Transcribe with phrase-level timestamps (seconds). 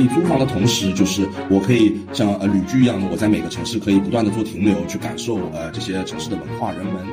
[0.00, 7.06] 可以租房的同时，就是我可以像呃旅居一样的，我在每个城市可以不断的做停留，去感受呃这些城市的文化、人文。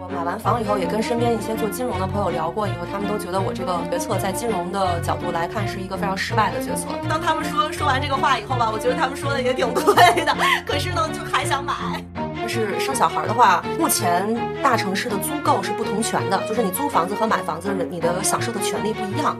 [0.00, 6.88] 我买完房以后，也跟身边一些做金融的朋友聊过，以后他们都觉得我这个决策在金融的角度来看是一个非常失败的决策。
[7.06, 9.84] 当他们说说完这个话以后吧，我觉得他们说的也挺对
[10.24, 11.74] 的，可是呢，就还想买。
[12.40, 14.24] 就是生小孩的话，目前
[14.62, 19.36] 大城市的租购是不同权的，就是你租房子和买房子，你的享受的权利不一样。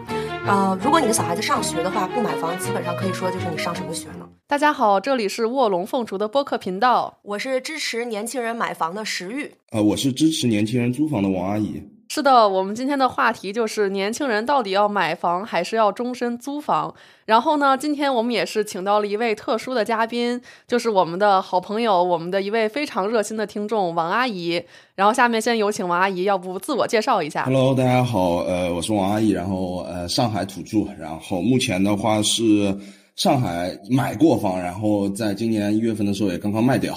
[0.47, 4.29] 呃，如果你的小孩子上学的话，不买房基本上可以说就是你上什么学呢？
[4.47, 11.83] 大家好，这里是卧龙凤雏的播客频道，我是支持年轻人买房的石玉，呃，我是支持年轻人租房的王阿姨。
[12.09, 16.95] 是的，我们今天的话题就是年轻人到底要买房还是要终身租房。
[17.25, 24.63] 然后呢，今天我们也是请到了一位特殊的嘉宾，就是我们的好朋友，我们的一位非常热心的听众王阿姨。
[24.95, 32.75] 然后下面先有请王阿姨，要不自我介绍一下？Hello，大家好，呃，我是王阿姨，然后呃，上海土著，然后目前的话是
[33.17, 36.97] 上海买过房，然后在今年一月份的时候也刚刚卖掉，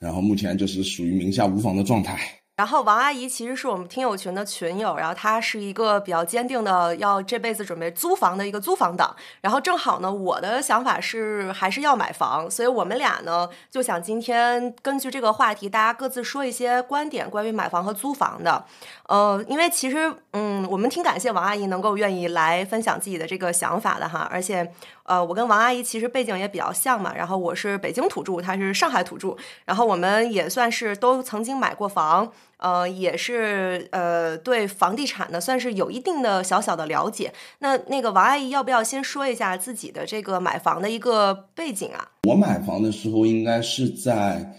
[0.00, 2.18] 然后目前就是属于名下无房的状态。
[2.58, 9.14] 然后王阿姨其实是我们听友群的群友，然后她是一个比较坚定的要这辈子准备租房的一个租房党。
[9.40, 18.64] 然后正好呢，我的想法是还是要买房，所以我们俩呢就想今天根据这个话题，大家各自说一些观点，关于买房和租房的。
[19.08, 24.72] 呃，因为其实嗯，我们挺感谢王阿姨能够愿意来分享自己的这个想法的哈，而且。
[25.08, 29.34] 呃，我跟王阿姨其实背景也比较像嘛，然后我是北京土著，她是上海土著，
[29.64, 37.32] 然后我们也算是都曾经买过房，呃，也是呃对房地产呢算是有一定的小小的了解。
[37.60, 42.08] 那那个王阿姨要不要先说一下自己的这个买房的一个背景啊？
[42.28, 44.52] 我买房的时候应该是在。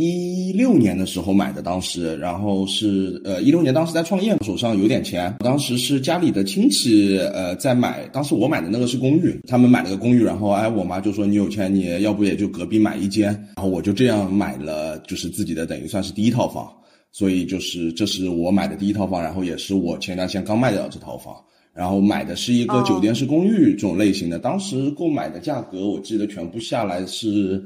[0.00, 16.72] 一六年的时候买的，当时，然后是呃一六年当时在创业，手上有点钱，当时是家里的亲戚呃在买，当时我买的那个是公寓，他们买了个公寓，然后哎我妈就说你有钱，你要不也就隔壁买一间，然后我就这样买了，就是自己的等于算是第一套房，
[17.10, 21.34] 所以就是这是我买的第一套房，然后也是我前段时间刚卖掉这套房，
[21.74, 27.60] 然后买的是一个酒店式公寓这种类型的，当时购买的价格我记得全部下来是。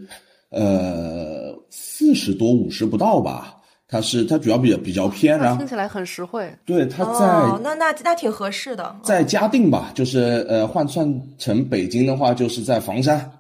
[0.55, 3.57] 呃，四十多五十不到吧？
[3.89, 6.55] 它是它主要比较比较偏，然后听起来很实惠。
[6.67, 13.31] 对，它在那那那挺合适的，在嘉定吧，就是呃换算成北京的话，就是在房山，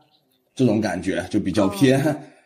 [0.55, 2.01] 这种感觉就比较偏。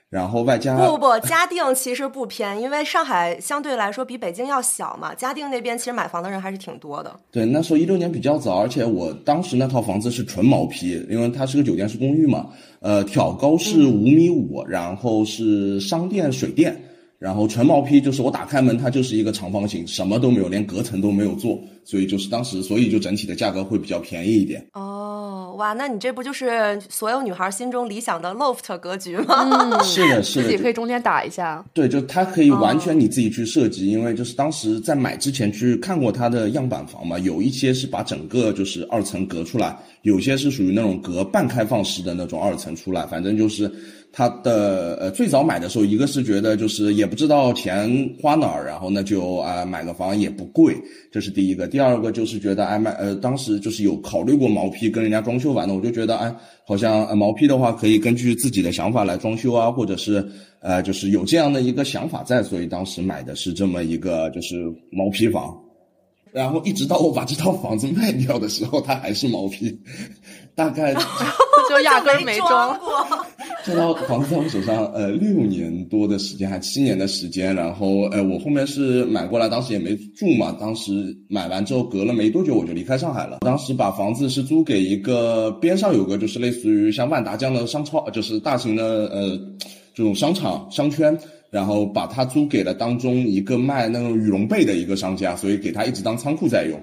[0.09, 5.12] 然后外加不不不，嘉定其实不偏，因为上海相对来说比北京要小嘛。
[5.15, 7.15] 嘉定那边其实买房的人还是挺多的。
[7.33, 12.47] 对，那时候一六年比较早，而且我当时那套房子是纯毛坯，因为它是个酒店式公寓嘛。
[12.81, 16.81] 呃，挑高是五米五，然后是商店水电。
[17.19, 24.62] 然后纯毛坯就是我打开门，它就是一个长方形，什么都没有，连隔层都没有做，所以就是当时，所以就整体的价格会比较便宜一点。
[24.75, 29.82] 哦，哇，那你这不就是所有女孩心中理想的 loft 格局吗？
[29.82, 31.65] 是的，是的，自己可以中间打一下。
[31.72, 43.72] 对，就它可以完全你自己去设计，因为就是当时在买之前去看过它的样板房嘛，有一些是把整个就是二层隔出来，有些是属于那种隔半开放式的那种二层出来，反正就是。
[44.19, 47.87] 他的呃最早买的时候，一个是觉得就是也不知道钱
[48.19, 50.75] 花哪儿，然后呢就啊买个房也不贵，
[51.12, 51.69] 这是第一个。
[51.69, 56.34] 第二个就是觉得哎买呃当时就是有考虑过毛坯跟人家装修完的，我就觉得哎
[56.66, 60.26] 好像毛坯的话可以根据自己的想法来装修啊，或者是
[60.60, 65.55] 呃就是有这样的一个想法在，所以当时买的是这么一个就是毛坯房。
[66.32, 69.78] 然后一直到我把这套房子卖掉的时候，它还是毛坯，
[70.56, 70.94] 大概
[71.69, 73.26] 就压根没装过。
[73.66, 77.53] 这套房子在我手上，呃，六年多的时间，还七年的时间。
[77.53, 80.56] 然后，呃，我后面是买过来，当时也没住嘛。
[80.60, 83.38] 当时买完之后，隔了没多久我就离开上海了。
[83.41, 89.37] 当时把房子是租给一个边上有个就是类似于像万达这样的商超，就是大型的呃
[89.93, 91.19] 这种商场商圈。
[91.49, 96.78] 然后把它租给了当中一个卖那种羽绒被的一个商家，所以给他一直当仓库在用。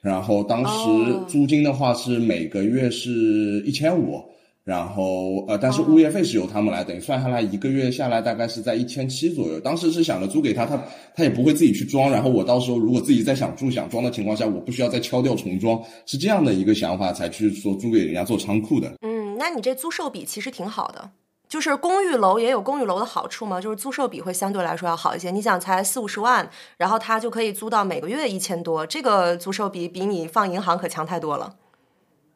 [0.00, 4.18] 然后当时租金的话是每个月是一千五，
[4.62, 9.58] 然后呃，但是物业费是由他们来，等于算下来一个月下来大概是在一千七左右。
[9.58, 10.76] 当时是想着租给他，他
[11.14, 18.92] 他也不会自己去装，然后我到时候如果自己再想住想装的情况下，我不需要再敲掉重装，是这样的一个想法才去说租给人家做仓库的。
[19.00, 21.10] 嗯，那你这租售比其实挺好的。
[21.48, 25.32] 就是公寓楼也有公寓楼的好处嘛，就是租售比会相对来说要好一些。
[25.32, 31.56] 你想才四五十万，然后他就可以租到每个月一千多，这个租售比比你放银行可强太多了。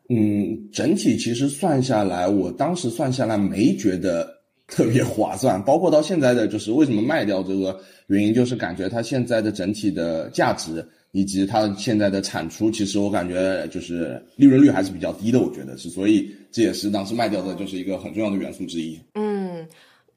[0.09, 4.29] 嗯，整体其实算下来，我当时算下来没觉得
[4.67, 5.63] 特别划算。
[5.65, 18.99] 包括到现在的，就是为什么卖掉这个原因，就是感觉它现在的整体的价值以及它现在的产出，其实我感觉就是利润率还是比较低的，我觉得是，所以这也是当时卖掉的就是一个很重要的元素之一。
[19.15, 19.67] 嗯。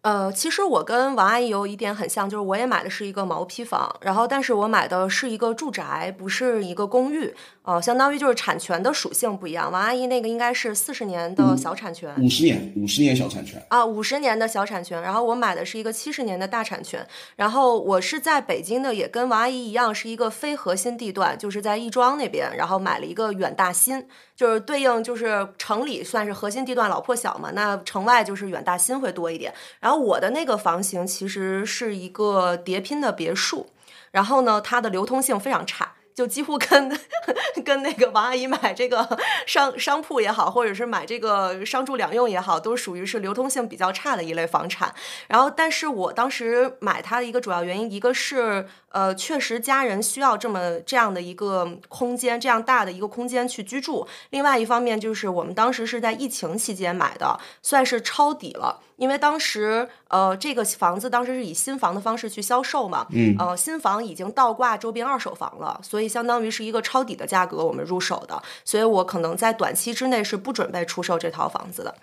[0.08, 9.70] 呃，其实我跟王阿姨有一点很像，就是我也买的是一个毛坯房，然后但是我买的是一个住宅，不是一个公寓，呃，相当于就是产权的属性不一样。
[9.70, 15.02] 王阿姨那个应该是四十年的小产权，五十年，五十年小产权啊，五十年的小产权。
[15.02, 17.06] 然后我买的是一个七十年的大产权，
[17.36, 24.08] 然后我是在北京的，也跟王阿姨一样，是一个非核心地段，就是在亦庄那边，然后买了一个远大新。
[24.38, 29.52] 就是对应就是城里算是核心地段老破小嘛，那城外就是远大新会多一点。
[29.80, 33.72] 然后我的那个房型其实是一个叠拼的别墅，
[34.12, 35.96] 然后呢，它的流通性非常差。
[36.14, 37.00] 就几乎跟
[37.64, 39.08] 跟那个王阿姨买这个
[39.46, 44.92] 商商铺也好，或者是买这个商住两用也好，都属于是流通性比较差的一类房产。
[45.28, 54.08] 然后，但是我当时买它的一个主要原因，一个是呃，确实家人需要这么这样的一个空间，这样大的一个空间去居住。
[54.30, 58.80] 另外一方面就是我们当时是在疫情期间买的，算是抄底了。
[58.96, 71.94] 因为当时，呃，这个房子当时是以新房的方式去销售嘛，嗯，呃，新房已经倒挂周边二手房了，所以相当于是一个抄底的价格我们入手的，所以我可能在短期之内是不准备出售这套房子的。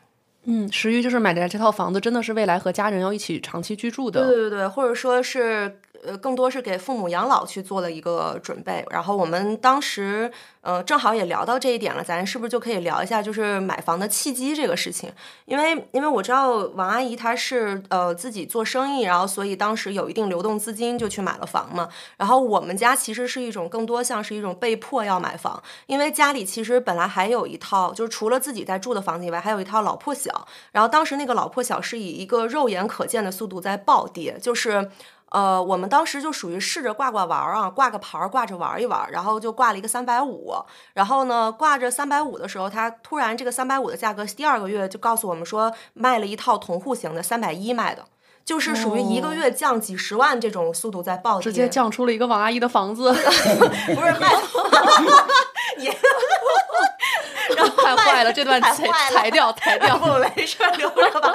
[0.44, 4.24] 嗯，石玉就是买的这套房子，真的是未来和家人要一起长期居住的。
[4.24, 5.80] 对对对，或者说是。
[6.06, 8.84] 呃，更多是给父母养老去做了一个准备。
[8.90, 10.30] 然后我们当时，
[10.60, 15.10] 呃，正好也聊到这一点了，咱是不是就可以聊一下，就是买房的契机这个事情？
[15.46, 21.88] 因为，因为我知道王阿姨她是呃自己做生意，然后所以当时有一定流动资金就去买了房嘛。
[22.16, 30.46] 然后我们家其实是一种更多像是一种被迫要买房，因为家里其实本来还有一套，就是除了自己在住的房子以外，还有一套老破小。
[30.72, 34.90] 然后当时那个老破小是以一个肉眼可见的速度在暴跌，就是。
[35.30, 40.54] 呃，我们当时就属于试着挂挂玩儿啊，挂个牌儿挂着玩一玩，然后就挂了一个三百五。
[40.92, 48.04] 然后呢，挂着三百五的时候，他突然这个三百五的价格第二个月就告诉我们说卖了一套同户型的三百一卖的，
[48.44, 53.12] 就是属于一个月降几十万这种速度在暴跌，直接降出了一个王阿姨的房子，
[53.94, 54.28] 不是卖
[55.78, 55.90] 你。
[57.56, 61.32] 然后 太坏了，这段裁裁掉， 裁掉，不没事，留着吧。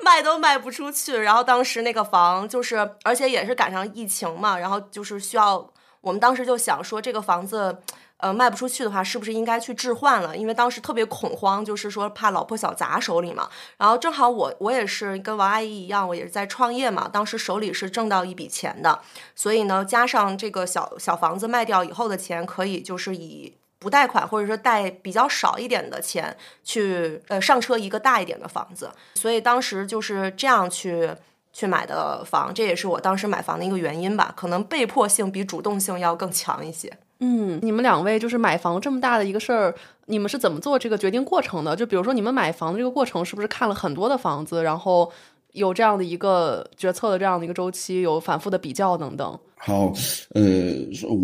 [0.00, 5.70] 卖都卖不出去，然后当时那个房就是，而且也是赶上疫情嘛，然后就是需要，
[6.00, 7.78] 我们当时就想说，这个房子，
[8.16, 10.36] 呃，卖不出去的话，是不是应该去置换了？
[10.36, 13.48] 因为当时特别恐慌，就是说怕老破小砸手里嘛。
[13.78, 19.00] 然后正好我我也是跟王阿姨一样，我也是在创业嘛，当时手里是挣到一笔钱的，
[19.36, 23.56] 所以呢，加上这个小小房子卖掉以后的钱，可以就是以。
[23.82, 31.10] 不贷款，或者说贷比较少一点的钱去呃上车一个大一点的房子，所以当时就是这样去
[31.52, 34.32] 去买的房，这也是我当时买房的一个原因吧。
[34.36, 36.90] 可能被迫性比主动性要更强一些。
[37.18, 39.74] 嗯，你们两位就是买房这么大的一个事儿，
[40.06, 41.76] 你们是怎么做这个决定过程的？
[41.76, 45.12] 就比如说你们买房的这个过程，是不是看了很多的房子，然后
[45.52, 49.38] 有这样的一个决策的这样的一个周期，有反复的比较等等？
[49.56, 49.94] 好，
[50.30, 50.74] 呃，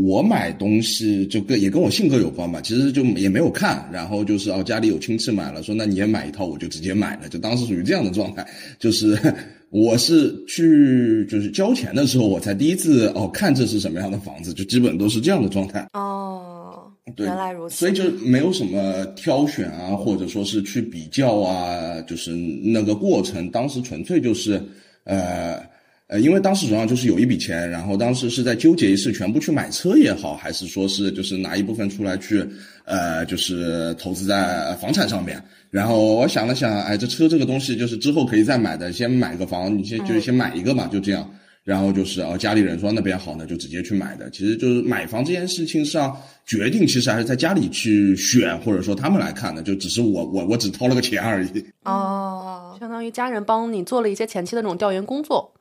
[0.05, 8.47] 我买东西就跟也跟我性格有关吧，其实就也没有看，然后就是哦，家里有亲戚买了，说那你也买一套，我就直接买了，就当时属于这样的状态。
[8.79, 9.19] 就是
[9.71, 15.89] 我是去就是交钱的时候，我才第一次哦看这是什么样的房子，就基本都是这样的状态。
[15.95, 17.77] 哦，对，原来如此。
[17.77, 24.63] 所以就没有什么挑选啊，或者说是去比较啊，就是那个过程，当时纯粹就是
[25.05, 25.61] 呃。
[26.11, 32.43] 呃，因为当时主要就是有一笔钱，然后当时是在纠结是全部去买车也好，还是说是就是拿一部分出来去，
[32.87, 35.39] 呃，就是投资在房产上面。
[35.71, 41.31] 然后我想了想，哎，这车这个东西就是之后可以再买的，先买个房，你先就先买一个嘛，就这样。
[41.69, 44.31] 然后就是啊，家里人说那边好呢，就直接去买的。
[44.31, 51.63] 其实就是买房这件事情上决定，其实还是在家里去选，或者说他们来看的，就只是我我我只掏了个钱而已。
[51.85, 55.53] 哦，相当于家人帮你做了一些前期的那种调研工作。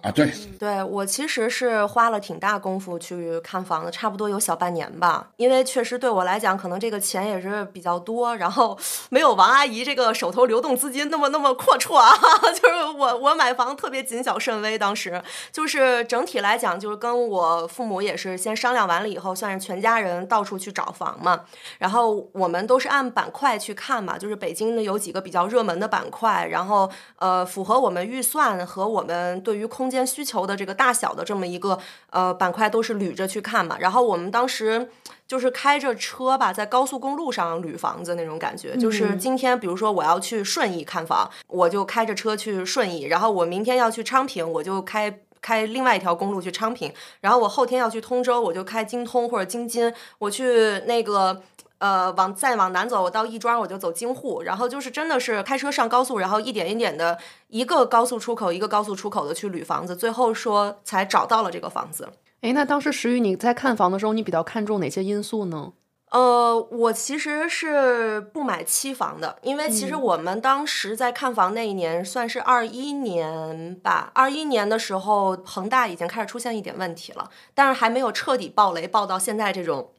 [0.00, 5.28] 啊，对，对我其实是花了挺大功夫去看房子，差不多有小半年吧。
[5.36, 8.76] 因为确实对我来讲，可能这个钱也是比较多，然后
[9.10, 12.10] 没有王阿姨这个手头流动资金那么那么阔绰啊。
[12.54, 15.22] 就是我我买房特别谨小慎微，当时
[15.52, 21.42] 就是整体来讲，就是跟我父母也是先商量完了以后，算是全家人到处去找房嘛。
[21.78, 29.81] 然后我们都是按板块去看嘛，就是北京的有几个比较热门的板块，然后呃符合我们预算和我们对于空。
[29.88, 31.78] 间需求的这个大小的这么一个
[32.10, 34.90] 呃板块都是捋着去看嘛，然后我们当时
[35.26, 45.20] 就是开着车吧，在高速公路上捋房子那种感觉，就是今天比如说我要去顺义看房，我就开着车去顺义，然后我明天要去昌平，我就开。
[45.42, 51.42] 开另外一条公路去昌平，然后我后天要去通州，我就开京通或者京津，我去那个。
[51.82, 62.08] 呃，往再往南走，我到亦庄，我就走京沪，然后就是真的是开车上高速，然后一点一点的一个高速出口一个高速出口的去捋房子，最后说才找到了这个房子。
[62.42, 65.72] 诶，那当时石宇你在看房的时候，你比较看重哪些因素呢？
[66.12, 79.90] 呃，我其实是不买期房的，因为其实我们当时在看房那一年算是二一年吧，二一年的时候恒大已经开始出现一点问题了，但是还没有彻底暴雷暴到现在这种。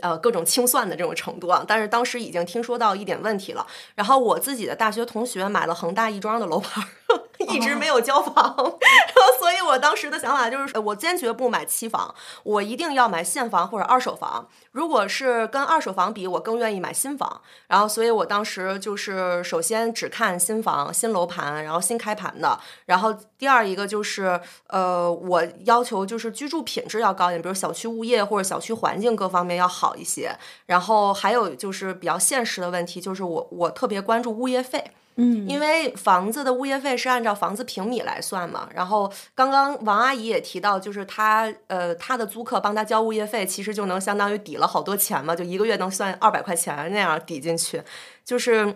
[0.00, 3.66] 呃，各种清算的这种程度啊，但是当时已经听说到一点问题了。
[3.94, 6.84] 然后我自己的大学同学买了恒大亦庄的楼盘，
[7.38, 14.48] 一直没有交房，然后所以我当时的想法就是，我坚决不买期房，我一定要买现房或者二手房。
[14.72, 17.40] 如果是跟二手房比，我更愿意买新房。
[17.68, 22.58] 然后，所以我当时就是首先只看新房、新楼盘，然后新开盘的。
[22.86, 30.36] 然后第二一个就是，呃，我要求就是居住品质要高一点，比如小区物业或者小区环境各方面要好一些。
[30.66, 34.92] 然后还有就是比较现实的问题，就是我我特别关注物业费。
[35.16, 38.68] 嗯，因为房子的物业费是按照房子平米来算嘛。
[38.74, 47.82] 然后刚刚王阿姨也提到，就是她呃她的租客帮她交物业费，其实就能相当于抵了好多钱嘛，就一个月能算二百块钱那样抵进去。
[48.24, 48.74] 就是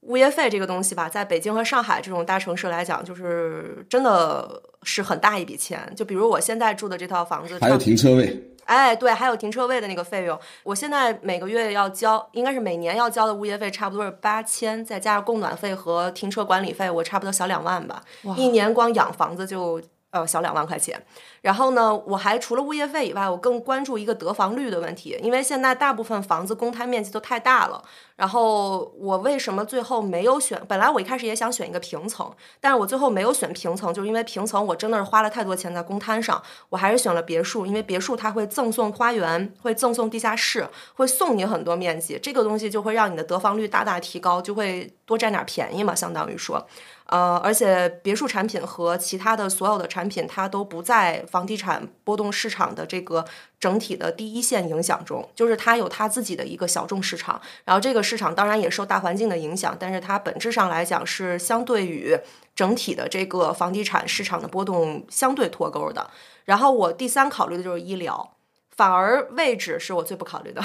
[0.00, 5.90] 物业费这个东西吧，在北京和上海这种大城市来讲，就是真的是很大一笔钱。
[5.96, 8.54] 就比如我现在住的这套房子，还有停车位。
[8.68, 18.02] 哎，对，还有停车位的那个费用，我现在每个月要交，应该是每年要交的物业费，差不多是八千，再加上供暖费和停车管理费，我差不多小两万吧，
[18.36, 19.80] 一年光养房子就。
[20.10, 21.00] 呃，小两万块钱。
[21.42, 27.82] 然后呢，我还除了物业费以外，我更关注一个得房率的问题，因为现在大部分房子公摊面积都太大了。
[28.16, 30.60] 然后我为什么最后没有选？
[30.66, 46.66] 本来我一开始也想选一个平层，但是我最后没有选平层，就是因为平层我真的是花了太多钱在公摊上，我还是选了别墅，因为别墅它会赠送花园，会赠送地下室，会送你很多面积，这个东西就会让你的得房率大大提高，就会多占点便宜嘛，相当于说。
[47.08, 53.24] 呃，而且别墅产品和其他的所有的产品，它都不在房地产波动市场的这个
[53.58, 57.40] 整体的第一线影响中，就是它有它自己的一个小众市场。
[57.64, 62.14] 然后这个市场当然也受大环境的影响，但是它本质上来讲是相对于
[62.54, 66.10] 整体的这个房地产市场的波动相对脱钩的。
[66.44, 68.34] 然后我第三考虑的就是医疗，
[68.76, 70.62] 反而位置是我最不考虑的。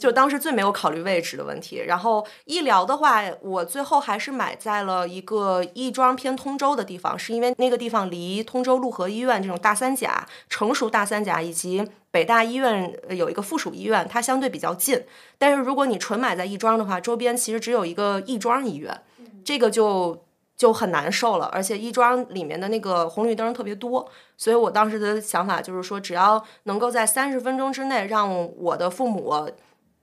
[0.00, 15.04] 就当时最没有考虑位置的问题，然后医疗的话，我最后还是买在了一个亦庄偏通州的地方，是因为那个地方离通州陆河医院这种大三甲、成熟大三甲以及北大医院有一个附属医院，它相对比较近。
[15.36, 19.02] 但是如果你纯买在亦庄的话，周边其实只有一个亦庄医院，
[19.44, 20.24] 这个就
[20.56, 21.44] 就很难受了。
[21.52, 29.46] 而且亦庄里面的那个红绿灯特别多，所以我当时的想法就是说，只要能够在三十分钟之内让我的父母。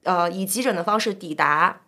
[0.08, 1.82] 呃，以急诊的方式抵达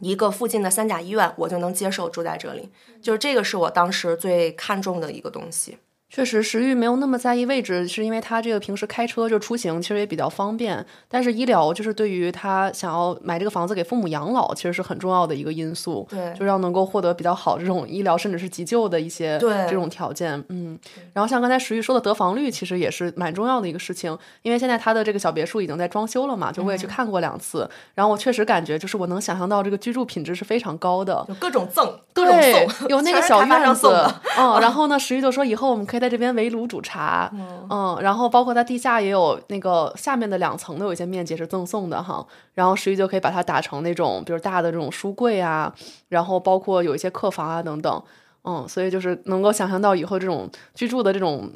[0.00, 2.70] 一个附近的三甲医院，我就能接受住在这里。
[3.00, 5.78] 就是这个是我当时最看重的一个东西。
[6.14, 10.84] 确实，石玉没有那么在意位置，是因为他这个平时开车就出行，其实也比较方便。
[11.08, 16.06] 但是医疗就是对于他想要买这个房子给父母养老，其实是很重要的一个因素。
[16.10, 20.32] 对，就要能够获得比较好这种医疗，甚至是急救的一些这种条件。
[20.50, 20.78] 嗯，
[21.14, 24.14] 然后像刚才石玉说的得房率，其实也是蛮重要的一个事情。
[24.42, 27.66] 因为现在他的这个小别墅已经在装修了嘛，就我也去看过两次。
[27.94, 32.38] 然后我确实感觉，就是我能想象到这个居住品质是非常高的，有各种赠，各种
[32.68, 33.88] 送，有那个小院子。
[34.36, 36.01] 嗯，然后呢，石玉就说以后我们可以。
[36.02, 37.30] 在这边围炉煮茶，
[37.70, 45.72] 嗯，然后包括它地下也有那个下面的两层的有一些面积是赠送的哈，然后十一就可以把它打成那种比如大的这种书柜啊，
[46.08, 48.02] 然后包括有一些客房啊等等，
[48.42, 51.48] 嗯，所以就是能够想象到以后这种居住的这种。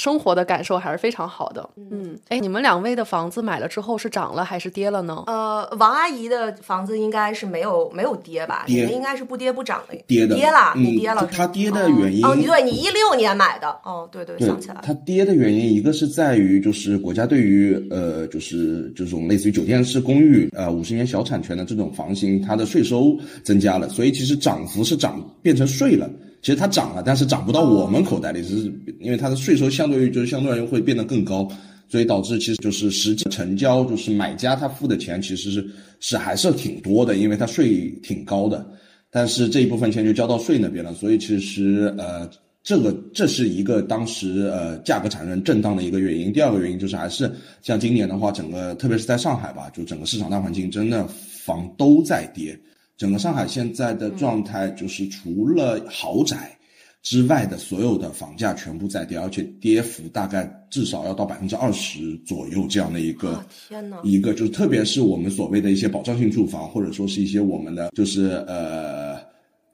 [0.00, 1.68] 生活的感受还是非常好的。
[1.76, 5.24] 嗯，哎，你们两位的房子买了之后是涨了还是跌了呢？
[5.26, 8.64] 呃，王阿姨的房子应该是没有没有跌吧？
[8.66, 9.94] 跌应该是不跌不涨的。
[10.06, 11.28] 跌的跌了，你跌了。
[11.30, 14.80] 它跌的原因哦，对你一六年买的哦，对对，想起来。
[14.82, 23.14] 它跌的原因一个是在于就是国家对于呃就是这种类似于酒店式公寓呃五十年小产权的这种房型，它的税收
[23.44, 26.08] 增加了，所以其实涨幅是涨变成税了。
[26.42, 31.46] 其实它涨了，但是涨不到我们口袋里，只是因为它的税收相对于就是相对而言会变得更高，
[31.88, 35.70] 所以导致其实就是实际成交就是买家他付的钱其实是
[36.00, 38.66] 是还是挺多的，因为它税挺高的，
[39.10, 42.28] 但是这一部分钱就交到税那边了，所以其实呃
[42.62, 46.32] 这个这是一个当时呃价格产生震荡的一个原因。
[46.32, 47.30] 第二个原因就是还是
[47.60, 52.58] 像今年的话，整个特别是在上海吧，就整个市场大环境真的房都在跌。
[53.00, 56.54] 整个上海现在的状态就是，除了豪宅，
[57.02, 69.09] 之外的所有的房价全部在跌，而且跌幅大概至少要到百分之二十左右这样的一个，天呐，一个就是特别是我们所谓的一些保障性住房，或者说是一些我们的就是呃。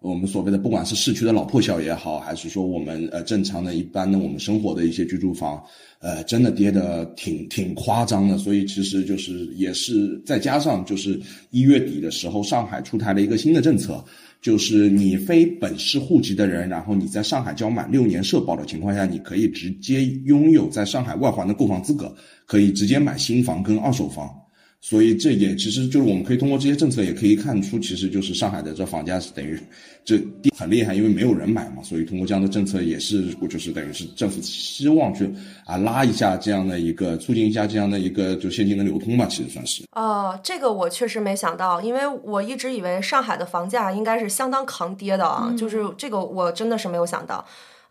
[0.01, 5.61] 我们所谓的不管是市区的老破小也好，还是说我们呃正常的一般的我们生活的一些居住房，
[5.99, 8.39] 呃，真的跌的挺挺夸张的。
[8.39, 14.05] 所以其实就是也是再加上就是一月底的时候，上海出台了一个新的政策，
[14.41, 24.31] 就是你非本市户籍的人，然后你在上海交满六年社保的情况下，你可以直接拥有在上海外环的购房资格，可以直接买新房跟二手房。
[24.81, 29.59] 所以这也其实就是我们可以通过这些政策也可以看出，其实就是上海的这房价是等于
[30.05, 30.17] 这
[30.57, 31.83] 很厉害，因为没有人买嘛。
[31.83, 35.29] 所以通过这样的政策也是，就是等于是政府希望去
[35.65, 39.83] 啊拉一下这样的一个，促进一下这样的一个就现金的流通吧，其实算是。
[39.93, 47.45] 哦，这个我确实没想到，因为我一直以为上海的房价应该是相当扛跌的啊，就是这个我真的是没有想到。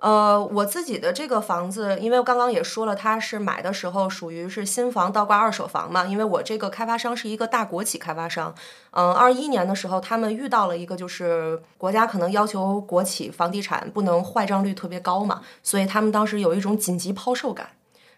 [0.06, 6.06] 呃，我自己的这个房子，因为刚刚也说了，它是买的时候属于是新房倒挂二手房嘛。
[6.06, 8.54] 因为我这个开发商是一个大国企开发商，
[8.92, 17.70] 嗯，二一年的时候他们遇到了一个就是国家可能要求国企房地产不能坏账率特别高嘛，所以他们当时有一种紧急抛售感。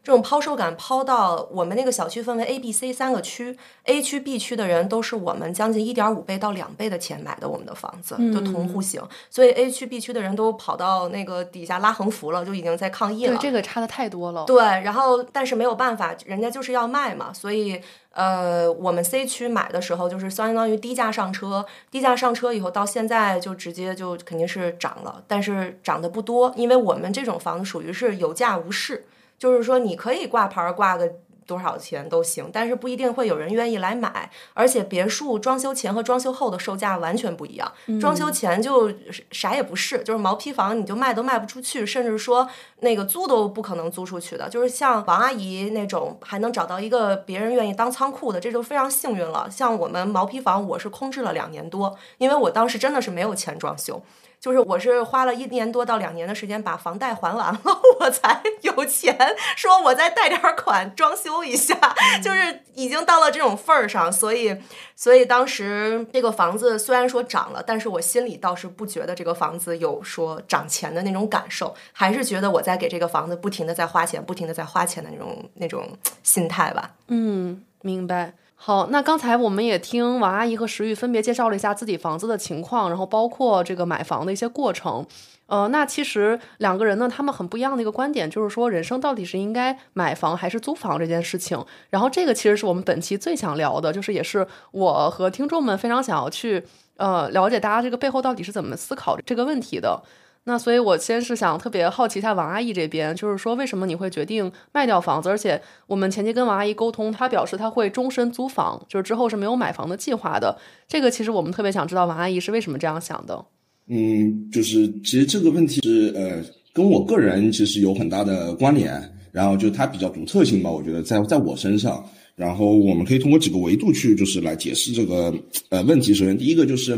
[0.07, 13.35] 这种抛售感抛到我们那个小区分为 A、B、C 三个区，A 区、B 区的人都是我们将近一点五倍到两倍的钱买的我们的房子，就同户型，所以 A 区、B 区的人都跑到那个底下拉横幅了，就已经在抗议了。
[13.35, 14.45] 对，这个差的太多了。
[14.45, 29.03] 对，然后但是没有办法，人家就是要卖嘛，所以呃，我们 C 区买的时候就是相当于低价上车，低价上车以后到现在就直接就肯定是涨了，但是涨的不多，因为我们这种房子属于是有价无市。
[29.37, 31.11] 就是说，你可以挂牌挂个
[31.45, 34.29] 多少钱都行，但是不一定会有人愿意来买。
[34.53, 37.71] 而且别墅装修前和装修后的售价完全不一样。
[38.01, 38.91] 装修前就
[39.31, 42.49] 啥也不是，就是毛坯房，你就卖都卖不出去，甚至说
[42.81, 44.49] 那个租都不可能租出去的。
[44.49, 49.47] 就是像王阿姨那种，还能找到一个别人愿意当仓库的，这就非常幸运了。
[49.49, 54.01] 像我们毛坯房，我是空置了两年多，因为我当时真的是没有钱装修。
[54.39, 57.61] 就是我是花了一年多到两年的时间把房贷还完了，
[57.99, 59.17] 我才有钱
[59.55, 61.75] 说我再贷点款装修一下，
[62.23, 64.55] 就是已经到了这种份儿上，所以
[64.95, 76.91] 所以当时这个房子虽然说涨了，但是我心里倒是不觉得这个房子有说涨钱的那种感受，还是觉得我在给这个房子不停的在花钱，不停的在花钱的那种那种心态吧。
[77.07, 78.33] 嗯，明白。
[78.59, 85.05] 好，那刚才我们也听王阿姨和石玉分别介绍了一下自己房子的情况，然后包括这个买房的一些过程。
[85.45, 91.63] 呃，那其实两个人呢，他们很不一样的一个观点，就是说人生到底是应该买房还是租房这件事情。
[91.91, 96.65] 然后这个其实是我们本期最想聊的，就是也是我和听众们非常想要去
[96.97, 100.01] 呃了解大家这个背后到底是怎么思考这个问题的。
[100.49, 105.27] 那所以，我先是想特别好奇一下王阿姨这边，就是说为什么你会决定卖掉房子？
[105.27, 110.57] 而且我们前期跟王阿姨沟通，她表示她会终身租房，就是之后是没有买房的计划的。
[110.87, 113.43] 这个其实我们特别想知道王阿姨是为什么这样想的。
[113.89, 118.93] 嗯，就是其实这个问题是呃，跟我个人其实有很大的关联，
[119.33, 122.01] 然后就它比较独特性吧，我觉得在在我身上，
[122.37, 125.33] 然后我们可以通过几个维度去就是来解释这个
[125.67, 126.13] 呃问题。
[126.13, 126.97] 首先第一个就是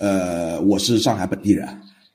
[0.00, 1.68] 呃，我是上海本地人。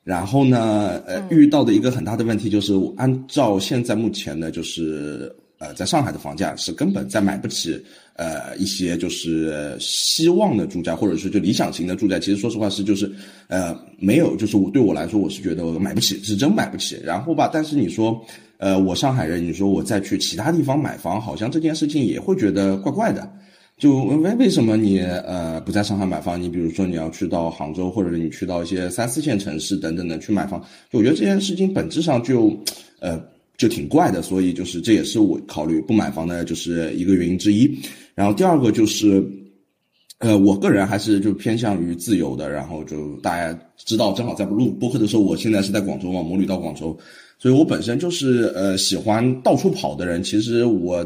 [0.06, 12.20] 然后呢，呃，遇到的一个很大的问题就是，按照现在目前的，就是呃，在上海的房价是根本在买不起，呃，一些就是希望的住宅，或者是就理想型的住宅。
[12.20, 13.12] 其实说实话是就是，
[13.48, 17.02] 呃，没有，就是我对我来说，我是觉得买不起，是真买不起。
[17.04, 18.24] 然后吧，但是你说，
[18.58, 23.28] 呃，我上海人，你说我再去其他地方买房，好像这件事情也会觉得怪怪的。
[23.78, 26.42] 就为为什么你呃不在上海买房？
[26.42, 32.58] 你比如说你要去到杭州，或者你去到一些三四线城市等等的去买房，我觉得这件事情本质上就，
[33.02, 33.22] 呃，
[33.58, 34.22] 就挺怪的。
[34.22, 37.70] 所以就是这也是我考虑不买房的就是一个原因之一。
[38.14, 39.22] 然后第二个就是，
[40.20, 42.50] 呃，我个人还是就偏向于自由的。
[42.50, 46.98] 然后就大家知道，正好在录播客的时候，我现在是在广州嘛，母女到广州，
[47.38, 50.24] 所以我本身就是呃喜欢到处跑的人。
[50.24, 51.06] 其实我。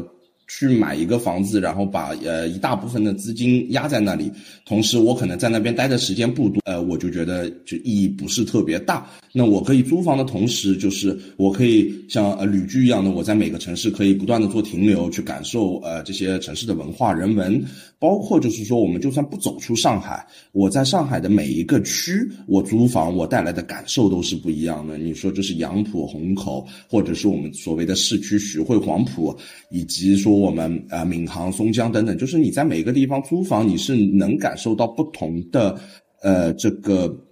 [0.52, 4.28] 去买一个房子，然后把呃一大部分的资金压在那里，
[4.66, 9.06] 同时我可能在那边待的时间不多，呃，我就觉得就意义不是特别大。
[9.32, 17.64] 那我可以租房的同时，就是我可以像呃旅居一样的，我在每个城市可以不断的做停留，去感受呃这些城市的文化人文。
[18.00, 24.96] 包括就是说，我们就算不走出上海，我在上海的每一个区，我租房我带来的感受都是不一样的。
[24.96, 29.36] 你说就是杨浦、虹口，或者是我们所谓的市区徐汇、黄浦，
[29.70, 35.78] 以及说我们呃闵行、松江等等，就是你在每个地方租房，你是能感受到不同的
[36.22, 37.26] 呃这个。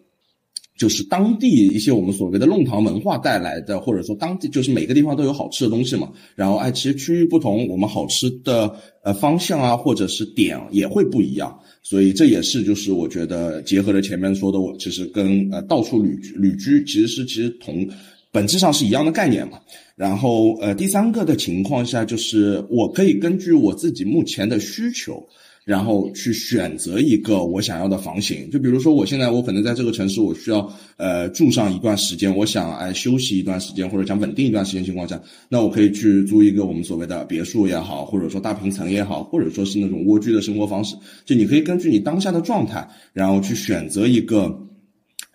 [0.78, 6.08] 就是当地一些我们所谓的弄堂文化带来的，或者说当地就是每个地方都有好吃的东西嘛。
[6.36, 11.58] 然后哎，其实区域不同，我们好吃的呃方向啊，或者是点也会不一样。
[11.82, 17.84] 所以这也是就是我觉得结合了前面说的，我其实跟呃到处旅旅居其实是其实同
[18.32, 19.58] 本质上是一样的概念嘛。
[19.96, 25.22] 然后呃第三个的情况下，就是我可以根据我自己目前的需求。
[25.64, 44.67] 然后去选择一个我想要的房型，就比如说我现在我可能在这个城市，我需要呃住上一段时间，我想哎休息一段时间或者想稳定一段时间情况下，那我可以去租一个我们所谓的别墅也好，或者说大平层也好，或者说是那种蜗居的生活方式，就你可以根据你当下的状态，然后去选择一个。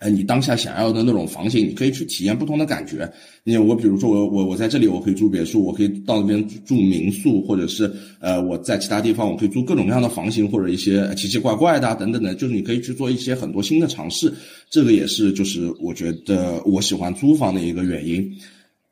[0.04, 3.10] 呃，你当下想要的那种房型，你可以去体验不同的感觉。
[3.46, 7.90] 你我比如说我我我在这里我可以住别墅，我可以到那边住民宿，或者是
[8.20, 14.34] 呃我在其他地方我可以租各种各样的房型或者一些奇奇怪怪的等等的，就是你可以去做一些很多新的尝试。
[14.70, 18.30] 这个也是就是我觉得我喜欢租房的一个原因。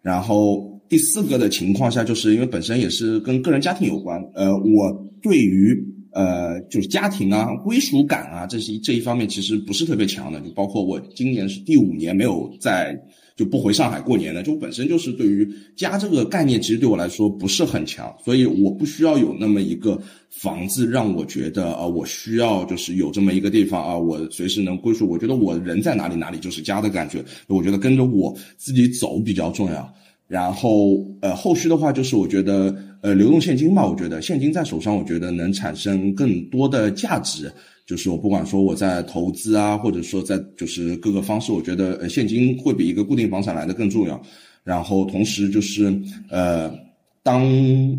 [0.01, 4.17] 然后第四个的情况下，就是因为本身也是跟个人家庭有关。
[4.33, 5.77] 呃，我对于
[6.13, 10.39] 呃，就是家庭啊、归属感啊，这些这一方面其实不是特别强的。
[10.41, 12.99] 就包括我今年是第五年没有在
[13.35, 25.09] 就不回上海过年了，就本身就是对于家这个概念，其实对我来说不是很强，所以我不需要有那么一个房子让我觉得啊，我需要就是有这么一个地方啊，我随时能归属。
[25.09, 27.23] 我觉得我人在哪里，哪里就是家的感觉。
[27.47, 29.91] 我觉得跟着我自己走比较重要。
[30.27, 32.75] 然后呃，后续的话就是我觉得。
[33.01, 37.51] 呃，流动现金吧，我觉得现金在手上，我觉得能产生更多的价值。
[37.87, 44.21] 就是我不管说我在投资啊，或者说在就是各个方式，我觉得呃现金会比一个固定房产来的更重要。
[44.63, 45.91] 然后同时就是
[46.29, 46.71] 呃，
[47.23, 47.43] 当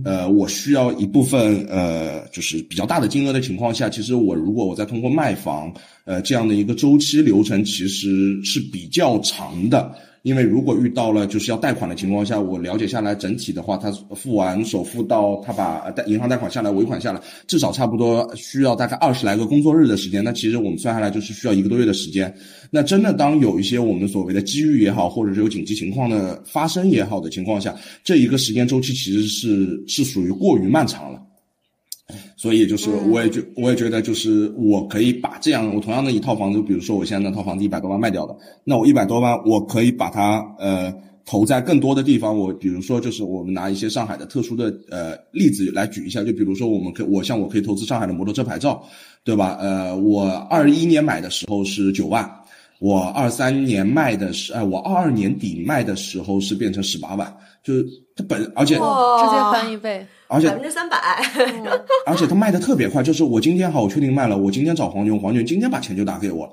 [0.05, 9.93] 呃我需要一部分呃就是比较大的金额的情况下，其实我如果我再通过卖房呃这样的一个周期流程，其实是比较长的。
[10.23, 20.23] 因为如果遇到了就是要贷款的情况下，我了解下来整体的话，他付完首付到他把贷银行贷款下来尾款下来，至少差不多需要大概二十来个工作日的时间。
[20.23, 22.33] 那其实我们算下来就是需要一个多月的时间。
[22.71, 31.21] 那真的当有一些我们所谓的机遇也好，或者是有紧急情况的发生也好的情况下，这一个时间周期其实是是属于过于漫长了。
[32.43, 40.93] 所以就是，我也觉，我也觉得，就是我可以把这样，我同样的一套房子，比如说我现在那套房子一百多万卖掉了，那我一百多万，我可以把它呃
[41.25, 42.37] 投在更多的地方。
[42.37, 48.83] 我比如说，就是我们拿一些上海的特殊的呃例子来举一下，就比如说我们可我像我可以投资上海的摩托车牌照，
[49.23, 49.57] 对吧？
[49.61, 52.29] 呃，我二一年买的时候是九万，
[52.83, 60.05] 我二三年卖的是，呃，我二二年底卖的时候是变成十八万，就是它本而且直接翻一倍。
[60.27, 60.97] 而且百分之三百，
[62.07, 66.53] 而且它卖的特别快，就是我今天好，我确定卖了，我今天找黄牛，黄牛今天把钱就打给我，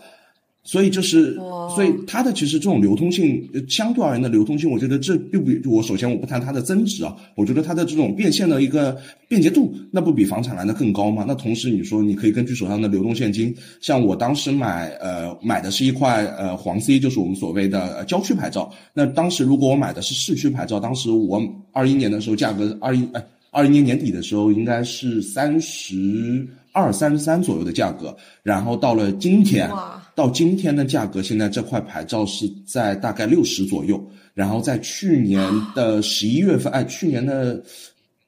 [0.69, 1.33] 所以就是，
[1.75, 8.95] 所以它的其实这种流通性，相对而言的流通性，我觉得这并不，我首先我不谈它的增值啊，我觉得它的这种变现的一个
[9.27, 11.25] 便捷度，那不比房产来的更高吗？
[11.27, 13.51] 那同时你说你可以根据手上的流动现金，
[13.81, 23.25] 像我当时买，呃，买的是一块呃黄 C，就是我们所谓的郊区牌照，那当时如果我买的是市区牌照，当时我二一年的时候价格二一哎。
[23.51, 29.69] 二一年年底的时候，应该是三十二、三十三左右的价格，然后到了今天，
[30.15, 34.01] 到今天的价格，现在这块牌照是在大概六十左右，
[34.33, 35.41] 然后在去年
[35.75, 37.61] 的十一月份，哎，去年的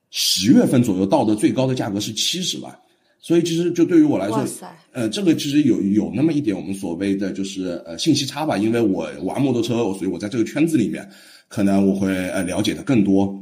[0.10, 2.74] 十月份左右到的最高的价格是七十万，
[3.20, 4.46] 所以其实就对于我来说，
[4.92, 11.08] 呃，这个其实有有那么一点我们所谓的就是呃信息差吧，因为我玩摩托车，所以我在这个圈子里面，
[11.48, 13.41] 可能我会呃了解的更多。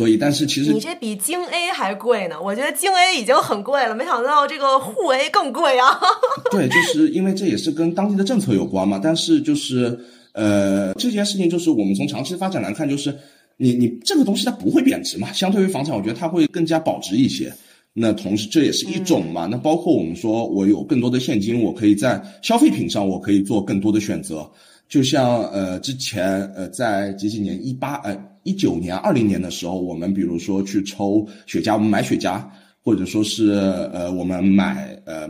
[0.00, 2.36] 所以，但是其实你这比京 A 还贵呢。
[2.42, 6.00] 我觉得京 A 已经很贵了，没想到这个沪 A 更贵啊。
[6.50, 8.98] 对，就是因为这也是跟当地的政策有关嘛。
[9.02, 10.00] 但是就是
[10.32, 13.14] 呃，这件事情就是我们从长期发展来看，就是
[13.58, 15.30] 你你这个东西它不会贬值嘛。
[15.34, 17.52] 相对于房产，我觉得它会更加保值一些。
[17.92, 19.46] 那同时这也是一种嘛。
[19.50, 24.50] 那包括我们说我有更多的现金，我可以在消费品上我可以做更多的选择。
[24.88, 32.42] 就像呃之前呃在几几年一八呃一九年二零年的时候，我们比如说去抽雪茄，我们买雪茄，
[32.82, 33.52] 或者说是
[33.92, 35.26] 呃我们买呃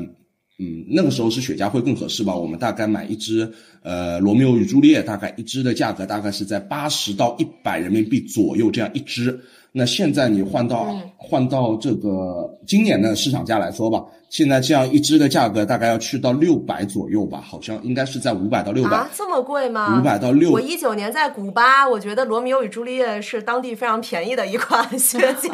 [0.59, 2.37] 嗯那个时候是雪茄会更合适吧？
[2.37, 3.51] 我们大概买一支
[3.83, 9.41] 呃罗密欧与朱丽叶，大概一支的价格大概是在八十到一百人民币左右这样一支。
[9.73, 18.91] 那现在你换到换到这个今年的市场价来说吧，现在这样一支的价格大概要去到六百左右吧，好像应该是在五百到六百。
[18.91, 19.97] 啊，这么贵吗？
[19.99, 20.51] 五百到六。
[20.51, 25.49] 我一九年在古巴，我觉得罗密欧与朱丽叶是当地非常便宜的一款 雪茄。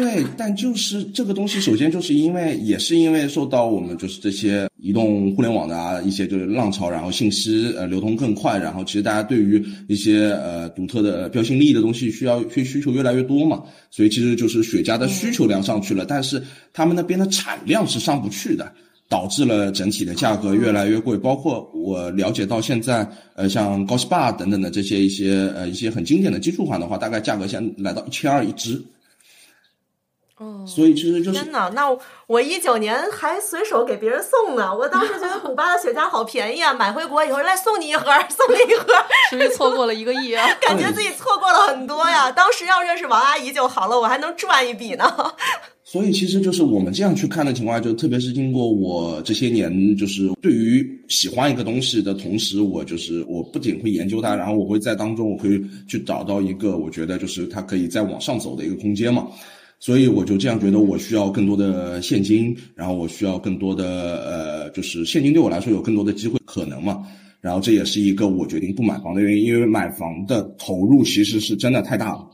[0.00, 18.72] 对，但就是这个东西，首先就是因为也是因为受到我们就是这些移动互联网的啊一些就是浪潮，然后信息呃流通更快，然后其实大家对于一些呃独特的标新立异的东西需要需需求越来越多嘛，所以其实就是雪茄的需求量上去了，但是他们那边的产量是上不去的。
[19.10, 28.78] 导致了整体的价格越来越贵，包括我了解到现在，呃，像高斯巴等等的这些一些呃一些很经典的基础款的话，大概价格现在来到一千二一支。
[30.38, 31.68] 哦，所以其实就是天哪！
[31.74, 31.84] 那
[32.28, 38.86] 我一九年还随手给别人送呢，我当时觉得古巴的雪茄好便宜啊，买回国以后来送你一盒，送你一盒，
[39.30, 40.46] 是不是错过了一个亿啊！
[40.60, 42.30] 感觉自己错过了很多呀。
[42.30, 45.12] 当时要认识王阿姨就好了，我还能赚一笔呢。
[45.82, 59.26] 所以其实就是我们这样去看的情况下，就特别是经过我这些年，就是对于喜欢一个东西的同时，我就是我不仅会研究它，然后我会在当中我会去找到一个我觉得就是它可以再往上走的一个空间嘛。
[59.80, 63.84] 所以我就这样觉得，我需要更多的现金，然后我需要更多的
[64.24, 67.06] 呃，就是现金对我来说有更多的机会可能嘛。
[67.40, 72.28] 然后这也是一个我决定不买房的原因，因为买房的投入其实是真的太大了。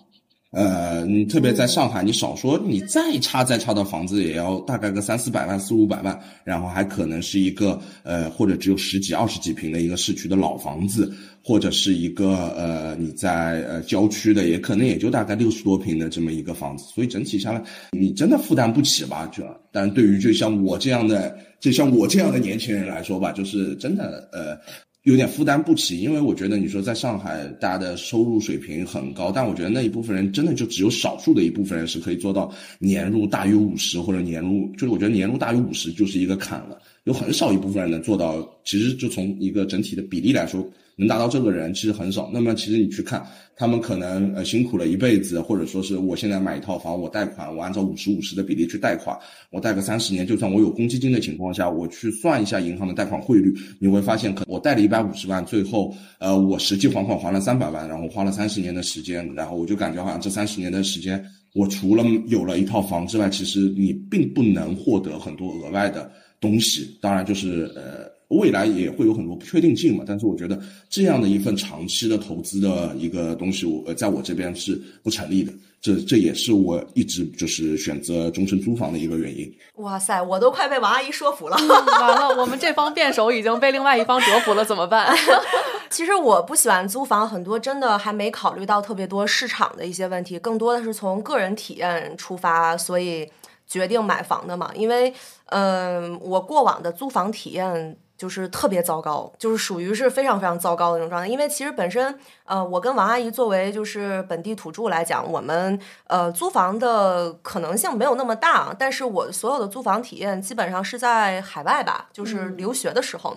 [0.55, 11.13] 呃，你特别在上海，你少说你再差再差的房子也要大概个三四百万、四五百万，然后还可能是一个呃，或者只有十几、二十几平的一个市区的老房子，
[11.43, 17.63] 或者是一个呃你在呃郊区的，也可能也就大概六十多平的这么一个房子，所以整体下来
[17.93, 19.27] 你真的负担不起吧？
[19.33, 24.57] 就，但对于就像我这样的，就像我这样的年轻人来说吧，就是真的呃。
[25.05, 38.47] 有点负担不起，因为我觉得你说在上海，大家的收入水平很高，但我觉得那一部分人真的就只有少数的一部分人是可以做到年入大于五十或者年入，就是我觉得年入大于五十就是一个坎了，有很少一部分人能做到。
[38.65, 40.69] 其实就从一个整体的比例来说。
[40.97, 42.31] 能达到这个人其实很少。
[42.33, 43.25] 那么其实你去看，
[43.57, 49.19] 他们可能呃辛苦了一辈子，或者说是我现在买一套房，我贷款，我按照五十五十的比例去贷款，
[49.51, 66.97] 我贷个三十年，就算我有公积金的情况下，我去算一下银行的贷款汇率，你会发现，可我贷了一百五十万，最后呃我实际还款还了三百万，然后花了三十年的时间，然后我就感觉好像这三十年的时间，我除了有了一套房之外，其实你并不能获得很多额外的东西。
[67.01, 68.14] 当然就是呃。
[68.39, 75.53] 未来也会有很多不确定性嘛，但是我觉得这样的一份长期的投资的一个东西，我在我这边是不成立的。
[75.81, 79.55] 这这也是我一直就是选择终身租房的一个原因。
[79.75, 81.57] 哇塞，我都快被王阿姨说服了。
[81.59, 85.15] 完了，我们这方辩手已经被另外一方折服了，怎么办？
[85.91, 93.29] 其实我不喜欢租房，很多真的还没考虑到特别多市场的一些问题，更多的是从个人体验出发，所以
[93.67, 94.71] 决定买房的嘛。
[94.75, 95.13] 因为，
[95.51, 97.95] 嗯，我过往的租房体验。
[98.17, 101.27] 就是特别糟糕，就是属于是非常非常糟糕的那种状态。
[101.27, 108.75] 因为其实本身，呃，我跟王阿姨作为就是本地土著来讲，我们呃租房的可能性没有那么大。
[108.79, 113.37] 但是我所有的租房体验基本上是在海外吧，就是留学的时候。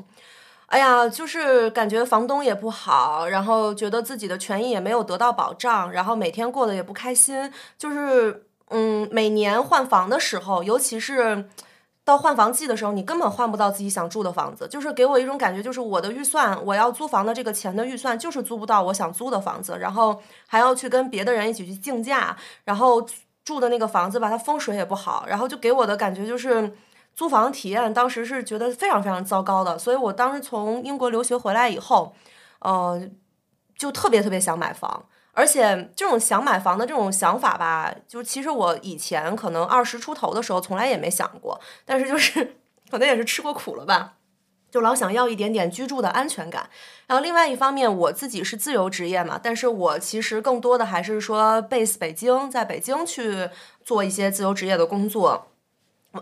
[0.68, 7.52] 哎呀，就是感觉房东也不好，然后觉得自己的权益也没有得到保障，然后每天过得也不开心。
[7.78, 11.50] 就是嗯，每年换房的时候，尤其是。
[12.08, 23.06] 到换房季的时候，你根本换不到自己想住的房子，就是给我一种感觉，就是我的预算，我要租房的这个钱的预算，就是租不到我想租的房子，然后还要去跟别的人一起去竞价，然后
[23.44, 26.74] 住的那个房子吧，它风水也不好，然后就给我的感觉就是
[27.14, 32.14] 租房体验，当时是觉得非常非常糟糕的，所以我当时从英国留学回来以后，
[32.60, 33.02] 呃，
[33.78, 35.04] 就特别特别想买房。
[35.38, 42.56] 而且这种想买房的这种想法吧，就其实我以前可能二十出头的时候从来也没想过，但是就是
[42.90, 44.16] 可能也是吃过苦了吧，
[44.72, 46.68] 就老想要一点点居住的安全感。
[47.06, 53.48] 然后另外一方面，我自己是自由职业嘛，但是我其实更多的还是说 base 北京，在北京去
[53.86, 55.50] 做一些自由职业的工作。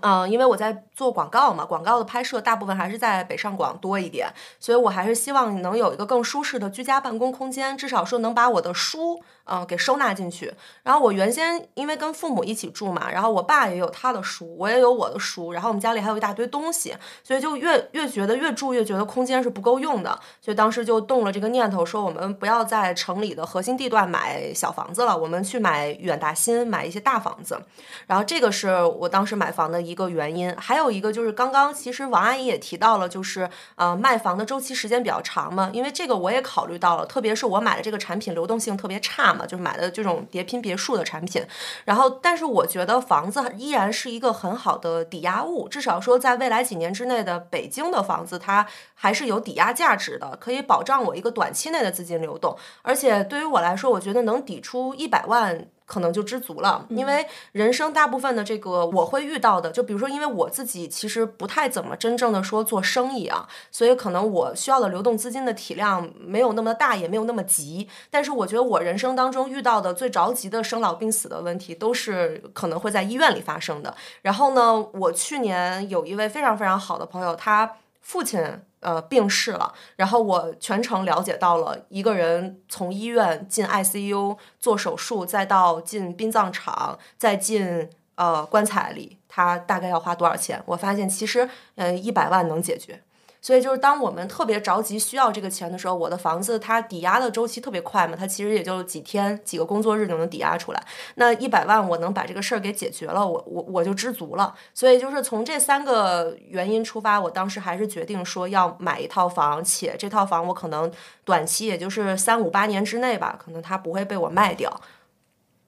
[0.01, 4.27] 嗯，因为我在做广告嘛，广告的拍摄大部分还是在北上广多一点，
[4.59, 9.21] 所以我还是希望能有一个更舒适的居家办公空间，至少说能把我的书。
[9.45, 10.53] 嗯，给收纳进去。
[10.83, 20.19] 然后我原先因为跟父母一起住嘛，然后我爸也有他的书，我也有我的书，然后我们家里还有一大堆东西，所以就越越觉得越住越觉得空间是不够用的。
[20.41, 27.61] 所以当时就动了这个念头，说我们不要在城里的核心地段买小房子了，我们去买远大新，买一些大房子。
[28.07, 30.51] 然后这个是我当时买房的一个原因。
[30.57, 39.34] 还有一个就是刚刚其实王阿姨也提到了，就是呃卖房的周期时间比较长嘛，因为这个我也考虑到了，特别是我买的这个产品流动性特别差。
[39.47, 41.43] 就是买的这种叠拼别墅的产品，
[41.85, 52.55] 然后，但是我觉得房子依然是一个很好的抵押物，至少说在未来几年之内的北京的房子，它还是有抵押价值的，可以保障我一个短期内的资金流动。
[52.83, 67.87] 而且对于我来说，我觉得能抵出一百万可能就知足了，因为人生大部分的这个我会遇到的，就比如说，因为我自己其实不太怎么真正的说做生意啊，所以可能我需要的流动资金的体量没有那么大，也没有那么急。
[68.09, 73.95] 但是我觉得我人生当中遇到的最着急的生老病死的问题，都是可能会在医院里发生的。
[74.23, 78.41] 然后呢，我去年有一位非常非常好的朋友，他父亲。
[78.85, 90.61] 呃，病逝了，然后我全程了解到了一个人从医院进 ICU 做手术，再到进殡葬场，再进呃棺材里，他大概要花多少钱？
[90.67, 93.01] 我发现其实，嗯，一百万能解决。
[93.45, 100.83] 所以就是当我们特别着急需要这个钱的时候，我的房子它抵押的周期特别快嘛，它其实也就几天几个工作日就能抵押出来。
[101.13, 104.55] 那一百万我能把这个事儿给解决了，我我我就知足了。
[104.73, 110.91] 所以就是从这三个原因出发，我当时还是决定说要买一套房，且这套房我可能
[111.23, 114.81] 短期也就是三五八年之内吧，可能它不会被我卖掉。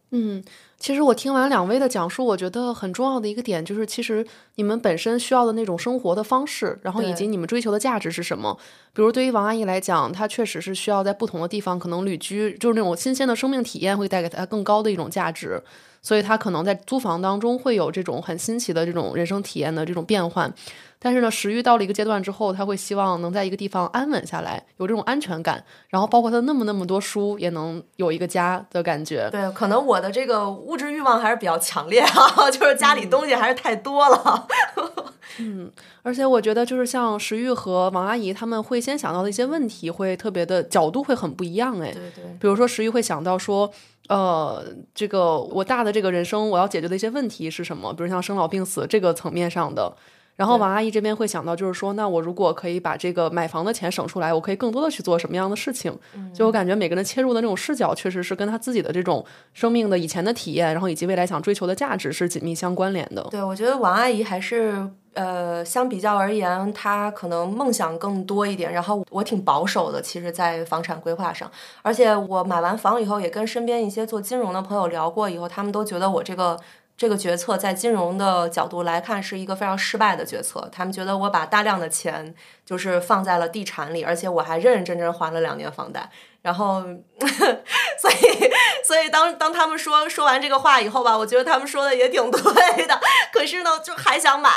[0.09, 0.43] 嗯。
[0.79, 8.55] 其实我听完两位的讲述，我觉得很重要的一个点就是，其实你们本身需要的那种生活的方式，然后以及你们追求的价值是什么。
[8.93, 15.61] 比如对于王阿姨来讲，她确实是需要在不同的地方可能旅居，就是那种新鲜的生命体验会带给她更高的一种价值，
[16.01, 20.53] 所以她可能在租房当中会有这种很新奇的这种人生体验的这种变换。
[20.99, 25.63] 但是呢，食欲到了一个阶段之后，他会希望能在一个地方安稳下来，有这种安全感。
[25.89, 29.29] 然后包括他那么那么多书，也能有一个家的感觉。
[29.31, 34.47] 对，可能我的这个物质欲望还是比较强烈啊， 就是家里东西还是太多了。
[35.39, 41.79] 嗯，而且我觉得就是像石玉和王阿姨他们会先想到的一些问题，会特别的角度会很不一样。
[41.79, 42.23] 哎，对对。
[42.39, 43.71] 比如说石玉会想到说，
[44.09, 47.93] 呃，这个我大的这个人生我要解决的一些问题是什么？
[47.93, 49.95] 比如像生老病死这个层面上的。
[50.37, 55.91] 然后王阿姨这边会想到，就是说，那我如果可以把这个买房的钱省出来，我可以更多的去做什么样的事情？
[56.31, 63.27] 就我感觉每个人切入的那种视角，确实是跟他自己的这种生命的以前的体验，然后以及未来想追求的价值是紧密相关联的。
[63.31, 68.71] 对，我觉得王阿姨还是呃，相比较而言，她可能梦想更多一点。
[68.71, 76.59] 然后我挺保守的，其实，在房产规划上，而且我买完房以后，也跟身边一些做金融的朋友聊过，以后他们都觉得我这个。
[76.97, 80.67] 这个决策在金融的角度来看是一个非常失败的决策。
[80.71, 82.33] 他们觉得我把大量的钱
[82.65, 86.09] 就是放在了地产里，而且我还认认真真还了两年房贷。
[86.41, 86.81] 然后，
[87.19, 88.51] 所以，
[88.85, 92.99] 所以当当他们说说完这个话以后吧，我觉得他们说的也挺对的。
[93.33, 94.49] 可是呢，就还想买，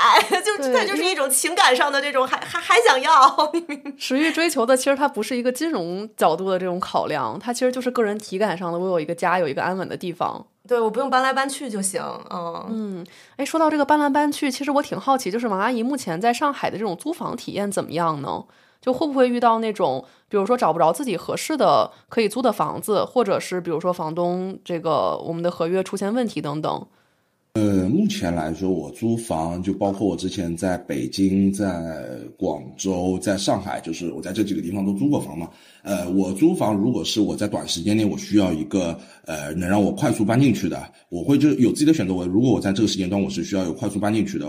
[0.45, 3.53] 就它就是一种情感上的这种，还还还想要。
[3.99, 10.47] 石玉追求的其实它不是一个金融角度的这种考量，它其实就是个人体感上的，我有一个家，有一个安稳的地方。
[10.69, 12.03] 对，我不用搬来搬去就行。
[12.31, 18.45] 嗯嗯，哎，说到这个搬来搬去，其实我挺好奇，就是王阿姨目前在上海的这种租房体验怎么样呢？
[18.81, 26.87] 就会不会遇到那种，比如说找不着自己合适的可以租的房子，或者是比如说房东这个我们的合约出现问题等等？
[27.55, 35.51] 呃，目前来说，我租房就包括我之前在北京、在广州、在上海，就是我在这几个地方都租过房嘛。
[35.83, 42.15] 呃，我租房如果是我在短时间内我需要一个呃能让我快速搬进去的，我会就有自己的选择。
[42.15, 44.47] 我如果我在这个时间段我是需要有快速搬进去的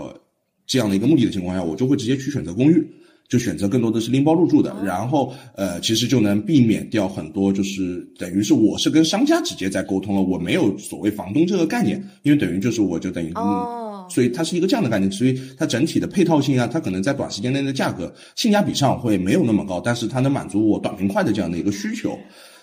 [0.64, 2.86] 这样的一个目的的情况下，我就会直接去选择公寓。
[3.32, 22.18] 就选择更多的是拎包入住的，然后呃，其实就能避免掉很多，就是等于是我是跟商家直接在沟通了，我没有所谓房东这个概念，因为等于就是我就等于，嗯，所以它是一个这样的概念，所以它整体的配套性啊，它可能在短时间内的价格性价比上会没有那么高，但是它能满足我短平快的这样的一个需求。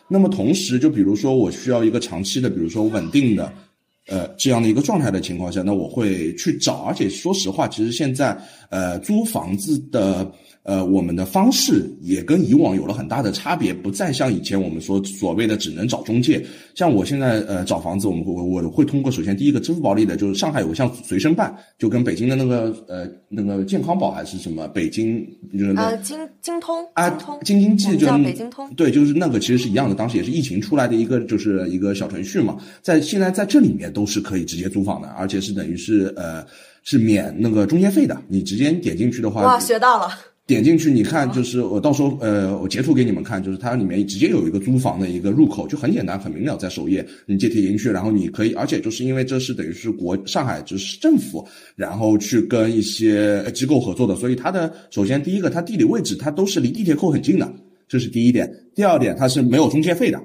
[0.07, 3.51] 那么同时，就比如说我需要一个长期的，比如说稳定的。
[4.11, 8.35] 呃，这样的一个状态的情况下，那我会去找，而且说实话，其实现在
[8.71, 10.25] 呃租房子的
[10.63, 16.41] 呃我们的方式也跟以往有了很大的差别，不再像以前我们说所谓的只能找中介。
[16.73, 27.09] 像我现在呃找房子，我们我我会通过首先第一个支付宝里的，就是上海有个像随身办，就跟北京的那个呃那个健康宝还是什么北京就是呃京京通啊
[27.43, 33.89] 京津冀就北京通对，就是那个其实是一样的，当时也是疫情出来的一个就是一个小程序嘛，在现在在这里面。
[33.91, 36.45] 都是可以直接租房的，而且是等于是呃
[36.83, 38.15] 是免那个中介费的。
[38.27, 40.09] 你直接点进去的话，哇，学到了。
[40.49, 57.53] 点进去，你看，就是我到时候呃我截图给你们看，就是它里面直接有一个租房的一个入口，就很简单很明了，在首页你接贴进去，然后你可以，而且就是因为这是等于是国上海就是政府，然后去跟一些机构合作的，所以它的首先第一个它地理位置它都是离地铁口很近的，
[57.87, 58.51] 这是第一点。
[58.73, 60.19] 第二点它是没有中介费的。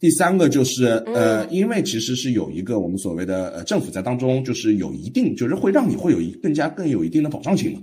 [0.00, 7.80] 第三个就是呃，因为其实是有一个我们所谓的呃政府在当中，就是有一定就是会让你会有一更加更有一定的保障性嘛。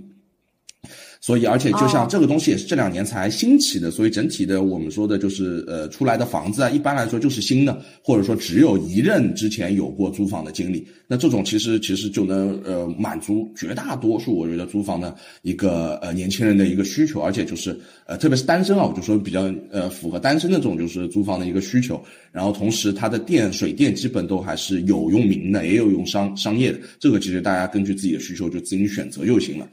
[1.28, 10.88] 所以，而且就像这个东西也是这两年才兴起的，所以整体的我们说的就是呃出来的房子啊，一般来说就是新的，或者说只有一任之前有过租房的经历。
[11.06, 22.02] 那这种其实其实就能呃满足绝大多数我觉得租房的一个呃年轻人的一个需求，而且就是呃特别是单身啊，我就说比较呃符合单身的这种就是租房的一个需求。
[22.32, 29.68] 然后同时它的电水电基本都还是有用民的，也有用商商业的，这个其实大家根据自己的需求就自行选择就行了。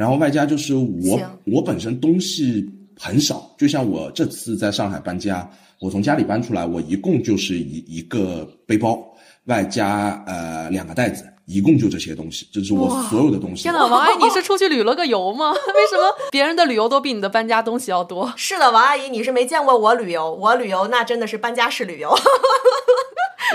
[0.00, 2.66] 然后外加就是我我本身东西
[2.98, 5.46] 很少，就像我这次在上海搬家，
[5.78, 8.98] 我从家里搬出来，我一共就是一一个背包，
[9.44, 13.64] 外加呃两个袋子，一共就这些东西，这是我所有的东西。
[13.64, 15.52] 天呐，王阿姨，你是出去旅了个游吗？
[15.76, 18.32] 为什么别人的旅游都比你的搬家东西要多？
[18.38, 22.10] 是的，王阿姨，你是没见过我旅游，我旅游那真的是搬家式旅游。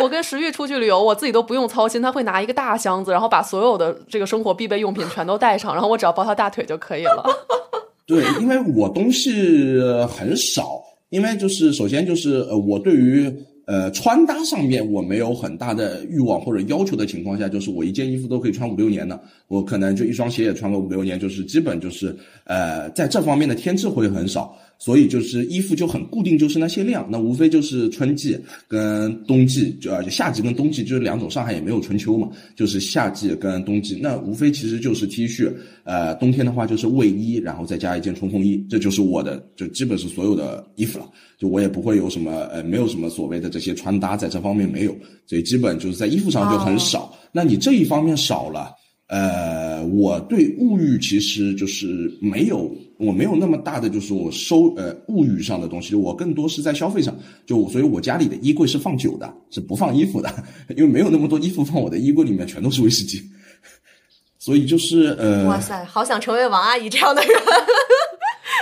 [0.02, 7.24] 我跟石玉出去旅游，我自己都不用操心，他会拿一个大箱子，然后把所有的这个生活必备用品全都带上，然后我只要抱他大腿就可以了。
[8.06, 9.32] 对，因为我东西
[10.08, 13.34] 很少，因为就是首先就是呃，我对于
[13.66, 24.56] 呃穿搭上面我没有很大的欲望或者要求的情况下，就是我一件衣服都可以穿五六年的，我可能就一双鞋也穿个五六年，就是基本就是呃在这方面的添置会很少。
[24.78, 31.30] 所以就是衣服就很固定，就是那些量，那无非就是春季跟冬季，就而且夏季跟冬季就是两种。
[31.30, 35.52] 上海也没有春秋嘛，就是夏季跟冬季，那无非其实就是 T 恤，
[35.84, 41.10] 呃，冬天的话就是卫衣，然后再加一件冲锋衣，这就是我的，就基本是所有的衣服了。
[41.38, 44.96] 就我也不会有什么，呃，没有什么所谓的这些穿搭，在这方面没有，
[45.26, 47.14] 所以基本就是在衣服上就很少。
[47.32, 48.72] 那你这一方面少了。
[49.08, 57.16] 呃，我对物欲其实就是没有，我没有那么大的就是我收呃物欲上的东西，我更多是在消费上，
[57.46, 60.34] 就所以我家里的衣柜是放酒的，是不放衣服的，
[60.70, 63.22] 因为没有那么多衣服放我的衣柜里面全都是威士忌，
[64.40, 67.32] 所以就是呃，哇塞，好想成为王阿姨这样的人。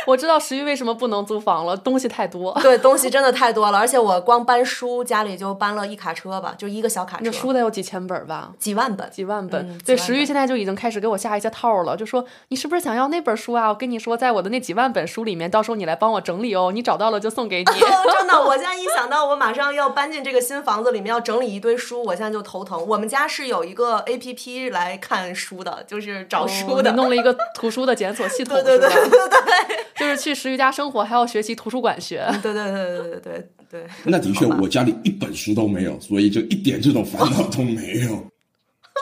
[0.06, 2.58] 我知道石玉为什么不能租房了，东西太多。
[2.62, 7.24] 对，东西真的太多了，而且我光搬书，家里就搬了一卡车吧，就一个小卡车。
[7.24, 8.52] 那书得有几千本吧？
[8.60, 9.78] 几万本，几万本。
[9.80, 13.70] 对，石玉现在就已经开始给我下一些套了，就说你是不是想要那本书啊？
[13.70, 17.66] 我跟你说，在我的那几万本书里面，到时候你来帮我整理哦，你找到了就送给你。
[17.74, 22.86] 真的，我现在一想到我马上要搬进这个新房子里面，要整理一堆书，我现在就头疼。
[22.88, 30.72] 我们家是有一个 A P P 来看书的，就是找书的，弄了一个图书的检索系统，对对对对对，就是去石玉家。
[30.72, 33.84] 生活还要学习图书馆学，对对对对对对对。
[34.06, 38.26] 那的确，我家里一本书都没有，所以就一点这种烦恼都没有。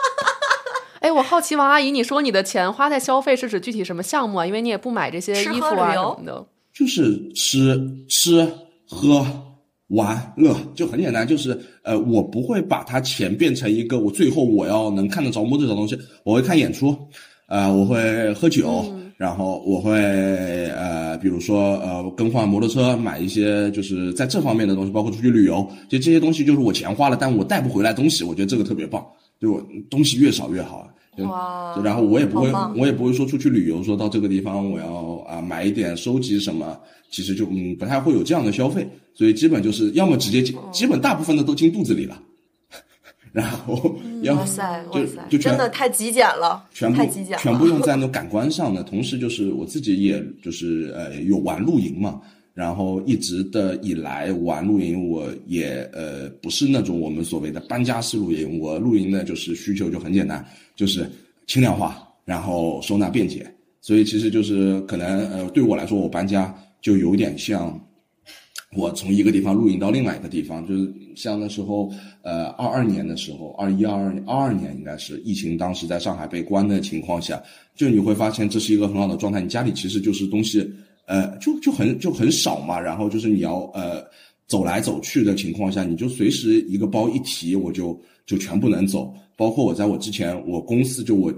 [1.00, 4.46] 哎，我好奇王阿姨，你说你的钱花在消费是指具体什么项目啊？
[4.46, 6.46] 因为你也不买这些衣服啊什么的。
[6.74, 8.46] 就是吃吃
[8.86, 9.26] 喝
[9.88, 11.26] 玩乐，就很简单。
[11.26, 15.98] 就是呃，我不会把它钱变成一个我最后我要能看得着摸得着东西。
[16.22, 16.96] 我会看演出，
[17.48, 18.84] 呃，我会喝酒。
[19.22, 19.92] 然后我会
[20.70, 29.00] 呃，比如说呃，更换摩托车，买一些就是在这方面的东西，包括出去旅游，就这些东西就是我钱花了，但我带不回来东西，我觉得这个特别棒，
[29.40, 30.88] 就东西越少越好。
[31.18, 31.80] 哇！
[31.84, 36.76] 然后我也不会，我也不会说出去旅游，说到这个地方我要啊买一点收集什么，
[37.08, 42.20] 其实就嗯不太会有这样的消费，所以基本就是要么直接进，基本大部分的都进肚子里了。
[43.32, 43.74] 然后，
[44.26, 48.82] 哇塞，哇塞，就真的太极简了，全太极简，全部用在 那感官上的。
[48.82, 52.20] 同时，就是我自己，也就是呃有玩露营嘛，
[52.52, 60.44] 然后一直的以来玩露营，我也呃不是那种我们所谓的搬家式露营，我露营呢就是需求就很简单，
[60.76, 61.10] 就是
[61.46, 63.50] 轻量化，然后收纳便捷。
[63.80, 67.80] 所以其实就是可能呃对我来说，我搬家就有点像。
[68.74, 71.90] 我从一个地方露营到另外一个地方，就是像那时候，
[72.22, 77.42] 呃，二二年的时候，二一二二二二年应该是疫情当时在上海被关的情况下，
[77.74, 79.40] 就你会发现这是一个很好的状态。
[79.40, 80.68] 你家里其实就是东西，
[81.06, 82.78] 呃，就就很就很少嘛。
[82.80, 84.04] 然后就是你要呃
[84.46, 89.14] 走来走去的情况下，你就随时一个包一提，我就就全部能走。
[89.36, 91.32] 包括我在我之前，我公司就我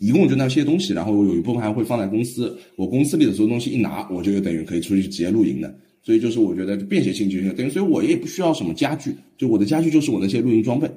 [0.00, 5.74] 一共就那些东西，然后我有一部分还会放在公司，我公司里的所有东西一拿，我就等于可以出去直接露营的。
[6.04, 10.90] 所以就是我觉得便携性就行，等于所以我也不需要什么家具，就我的家具就是我那些露营装备，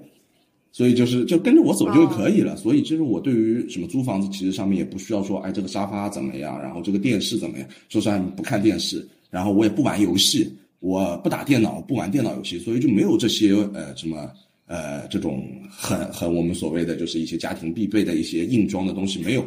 [0.72, 2.56] 所以就是就跟着我走就可以了。
[2.58, 7.68] 所以其实我对于什么租房子，其实上面也不需要说，哎，这个沙发怎么样，然后这个电视怎么样。
[7.88, 14.28] 说实话，不看电视，然后我也不玩游戏，我不打电脑，不玩电脑游戏，所以就没有这些呃什么
[14.66, 19.46] 呃这种很很我们所谓的就是一些家庭必备的一些硬装的东西没有，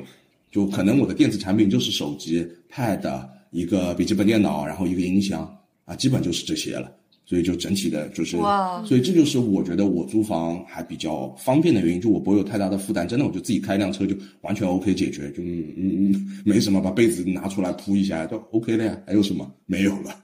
[0.52, 3.28] 就可能我的电子产品就是手机、Pad。
[3.50, 5.48] 一个笔记本电脑，然后一个音箱
[5.84, 6.90] 啊，基本就是这些了。
[7.24, 20.14] 所以就整体的就是哇，所以这就是我觉得我租房还比较方便的原因，就我不会有太大的负担，真的我就自己开一辆车就完全 OK 解决，就嗯嗯嗯没什么，把被子拿出来铺一下就 OK 了呀，还有什么没有了。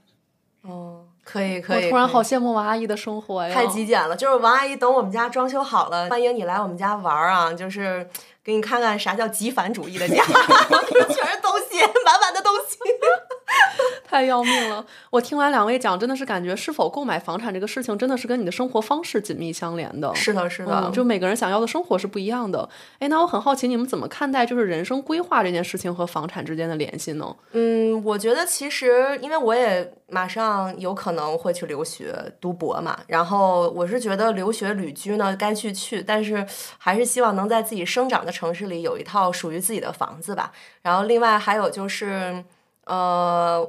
[0.63, 1.85] 哦，可以可以。
[1.85, 3.53] 我突然好羡慕王阿姨的生活呀！
[3.53, 7.53] 太极简了，就是王阿姨，等我们家装修好了，欢迎你来我们家玩儿啊！
[7.53, 8.09] 就是
[8.45, 12.79] 给你看看啥叫极繁主义的家， 全是东西，满满的东西。
[14.07, 14.85] 太要命了！
[15.11, 20.15] 我听完两位讲，真的是感觉是否购买房产这个事情，真的是跟你的生活方式紧密相连的。
[20.15, 22.69] 是的，是的，嗯，就每个人想要的生活是不一样的。
[22.99, 27.35] 哎，那我很好奇，你们怎么看待就是人生规划这件事情和房产之间的联系呢？
[27.53, 36.47] 嗯，我觉得其实因为我也马上有可能会去留学读博嘛，然后我是觉得留学旅居呢该去去，但是
[36.79, 40.53] 还是希望能在自己生长的城市里有一套属于自己的房子吧。
[40.83, 42.45] 然后另外还有就是，
[42.87, 43.67] 呃。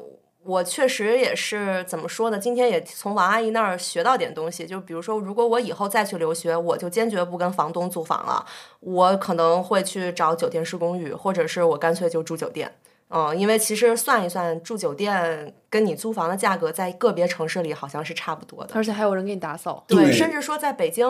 [0.47, 2.37] 我确实也是怎么说呢？
[2.37, 8.45] 今天也从王阿姨那儿学到点东西，就比如说，如果我以后再去留学，我就坚决不跟房东租房了，
[8.79, 12.71] 我可能会去找酒店式公寓，或者是我干脆就住酒店。
[13.09, 18.75] 嗯，因为其实算一算，住酒店跟你租房的价格，在个别城市里好像是差不多的。
[18.75, 19.83] 而且还有人给你打扫。
[19.87, 21.07] 对甚至说在北京，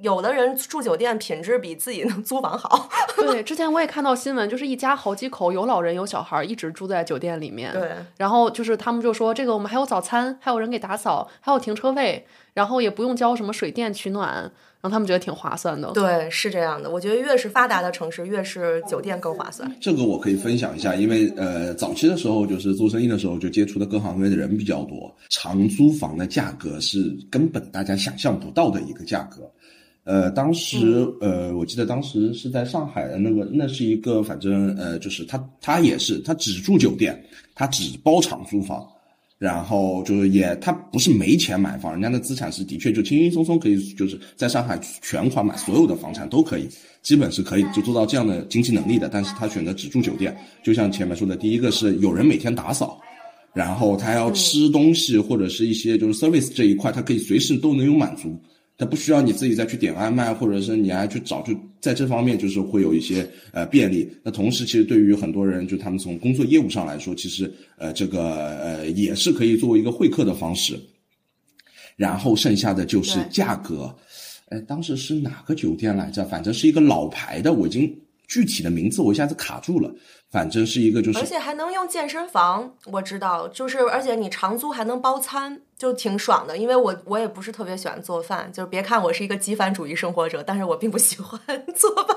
[0.00, 2.88] 有的人住酒店品质比自己能 租房好。
[3.16, 7.72] 对，之前我也看到新闻，就是一家好几口，有老人有小孩，一直住在酒店里面。
[7.72, 12.24] 对，然后就是他们就说，这个我们还有早餐，还有人给打扫，还有停车位，
[12.54, 14.28] 然后也不用交什么水电取暖，
[14.80, 15.90] 然后他们觉得挺划算的。
[15.92, 16.88] 对，是这样的。
[16.88, 19.70] 我觉得越是发达的城市，越是酒店更划算。
[19.80, 29.50] 这个我可以分享一下，因为呃，早期的时候就是做生意的时候，就接触的各行各业的人比较多，长租房的价格是根本大家想象不到的一个价格。
[30.08, 37.22] 呃，当时呃，我记得当时是在上海的那个，那是一个反正呃，就是他他也是他只住酒店，
[37.54, 38.88] 他只包场租房，
[39.36, 46.66] 然后就是也他不是没钱买房，人家的资产是的确就轻轻松松可以就是在上海全款买所有的房产都可以，
[47.02, 50.34] 基本是可以就做到这样的经济能力的，但是他选择只住酒店，
[50.64, 52.98] 就像前面说的，第一个是有人每天打扫。
[53.54, 58.38] 然后他要吃东西或者是一些就是 service 这一块，他可以随时都能有满足，
[58.78, 64.08] 他不需要你自己再去点外卖，或者是你还去找，就在这方面就是会有一些呃便利。
[64.22, 70.78] 那同时，其实对于很多人，就他们从工作业务上来说，其实呃这个呃也是可以作为一个会客的方式。
[71.96, 73.92] 然后剩下的就是价格，
[74.50, 76.24] 哎，当时是哪个酒店来着？
[76.26, 77.92] 反正是一个老牌的，我已经
[78.28, 79.92] 具体的名字我一下子卡住了。
[80.30, 86.58] 反正是一个就是而且还能用健身房，我知道，就是而且你长租还能包餐，就挺爽的。
[86.58, 91.40] 因为我我也不是特别喜欢做饭，就是别看我是一个极繁主义生活者，但是我并不喜欢
[91.74, 92.16] 做饭，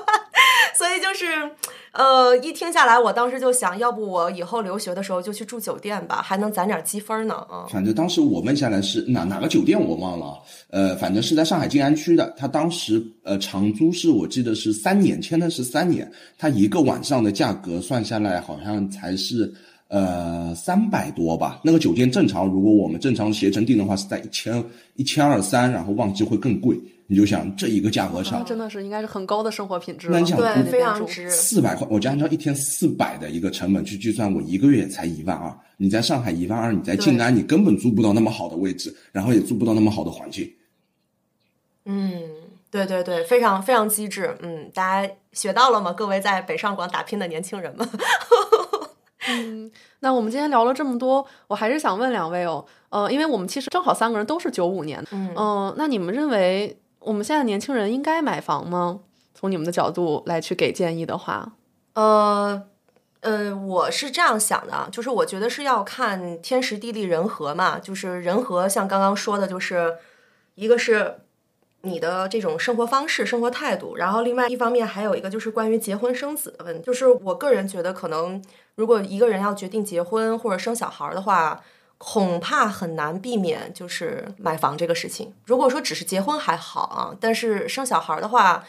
[0.74, 1.50] 所以就是，
[1.92, 7.34] 呃，一听下来，我当时就想要不我以后留学的时候就去住酒店吧，还能攒点积分呢。
[7.34, 12.34] 啊、反正当时我问下来是哪哪个酒店我忘了，呃，反正是在上海静安区的。
[12.36, 19.52] 他当时呃长租是我记得是三年，签的是三年，他一个晚上的价格算下来好像才是
[19.92, 21.60] 呃三百多吧。
[21.62, 24.64] 那个酒店正常，如果我们正常携程订的话是在一千
[24.96, 26.74] 一千二三，然后旺季会更贵。
[27.08, 30.14] 你就想这一个价格那上，真的是应该是很高的生活品质了。
[30.14, 31.28] 那你想对，非常值。
[31.28, 35.54] 四百块，我就按照一天四百的一个成本去计算，我一个月才一万二。
[35.76, 40.50] 你在上海一万二，你在静安你根本租不到那么好的位置，然后也租不到那么好的环境。
[41.84, 42.22] 嗯，
[42.70, 44.34] 对对对，非常非常机智。
[44.40, 45.92] 嗯，大家学到了吗？
[45.92, 47.86] 各位在北上广打拼的年轻人们。
[50.00, 59.00] 那我们今天聊了这么多，我还是想问两位哦，呃，因为我们其实正好三个人都是九五年，嗯、那你们认为我们现在年轻人应该买房吗？
[59.34, 61.52] 从你们的角度来去给建议的话，
[61.94, 62.62] 呃
[63.20, 69.96] 呃，我是这样想的啊，就是我觉得是要看天时地利人和嘛，就是人和，像刚刚说的，就是
[70.54, 71.20] 一个是
[71.82, 76.82] 你的这种生活方式、生活态度，然后另外一方面还有一个就是关于结婚生子的问题。
[76.84, 78.42] 就是我个人觉得，可能
[78.76, 81.60] 如果一个人要决定结婚或者生小孩儿的话，
[81.98, 85.32] 恐怕很难避免就是买房这个事情。
[85.44, 88.64] 如果说只是结婚还好啊，但是生小孩儿的话，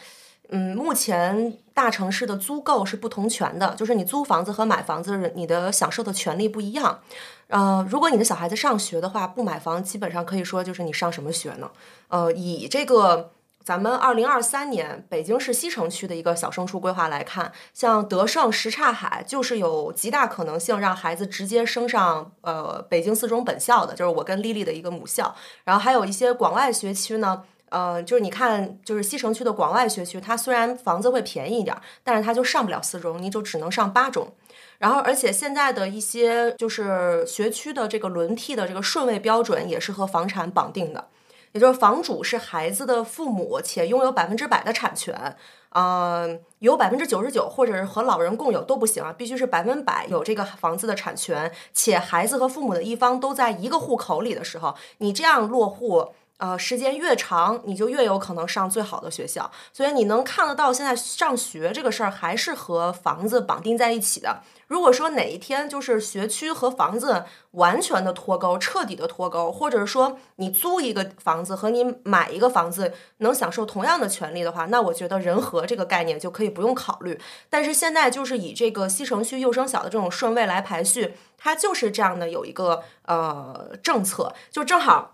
[0.50, 7.00] 嗯，目前大城市的租购是不同权的，就是你租房子和买房子，你的享受的权利不一样。
[7.48, 11.70] 呃，如果你的小孩子上学的话，不买房，基本上可以说就是你上什么学呢？
[12.08, 13.32] 呃，以这个
[13.64, 25.34] 咱们二零二三年北京市西城区的一个小升初规划来看，像德胜、什刹海就是有极大可能性让孩子直接升上呃北京四中本校的，就是我跟丽丽的一个母校。
[25.64, 34.32] 然后还有一些广外学区呢，呃，就是你看，就是西城区的广外学区，它虽然房子会便宜一点，但是它就上不了四中，你就只能上八中。
[34.78, 41.08] 然后，而且现在的一些就是学区的这个轮替的这个顺位标准也是和房产绑定的，
[41.52, 45.36] 也就是房主是孩子的父母，且拥有百分之百的产权。
[45.70, 56.14] 嗯，有百分之九十九，或者是和老人共有都不行啊，必须是百分百有这个房子的产权，且孩子和父母的一方都在一个户口里的时候，你这样落户。
[56.38, 59.50] 呃，时间越长，你就越有可能上最好的学校。
[59.72, 64.42] 所以你能看得到，现在上学这个事儿还是和房子绑定在一起的。
[64.66, 77.20] 如果说哪一天就是学区和房子完全的脱钩，彻底的脱钩，或者说你租一个房子和你买一个房子能享受同样的权利的话，那我觉得人和这个概念就可以不用考虑。
[77.48, 85.13] 但是现在就是以这个西城区幼升小的这种顺位来排序，它就是这样的有一个呃政策，就正好。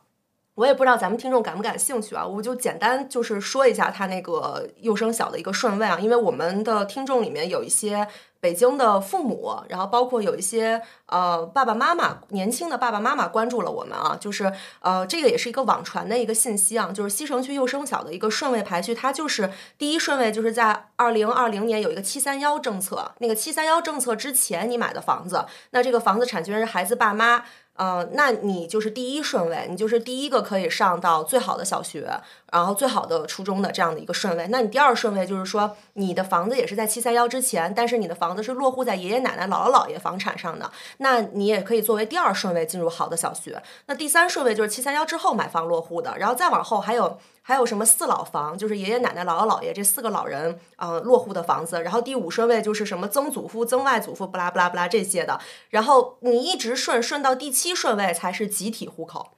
[0.60, 8.06] 我也不知道咱们听众感不感兴趣啊，我就简单就是说一下他那个幼升小的一个顺位啊，因为我们的听众里面有一些
[8.40, 27.44] 北京的父母，然后包括有一些呃爸爸妈妈，年轻的爸爸妈妈关注了我们啊，就是呃这个也是一个网传的一个信息啊，就是西城区幼升小的一个顺位排序，它就是第一顺位就是在二零二零年有一个七三幺政策，那个七三幺政策之前你买的房子，那这个房子产权人是孩子爸妈。
[27.82, 32.06] 嗯，那你就是第一顺位，你就是第一个可以上到最好的小学，
[32.52, 34.46] 然后最好的初中的这样的一个顺位。
[34.48, 43.62] 那你第二顺位就是说，你的房子也是在七三幺之前，但是你的房子是落户在爷爷奶奶、姥姥姥爷房产上的，那你也可以作为第二顺位进入好的小学。
[43.86, 47.18] 那第三顺位就是七三幺之后买房落户的，然后再往后还有。
[47.42, 51.82] 还有什么四老房，就是爷爷奶奶、姥姥姥爷这四个老人，呃，落户的房子。
[51.82, 55.40] 然后第五顺位就是什么曾祖父、曾外祖父，不拉不拉不拉这些的。
[55.70, 59.30] 然后你一直顺顺到第七顺位才是集体户口。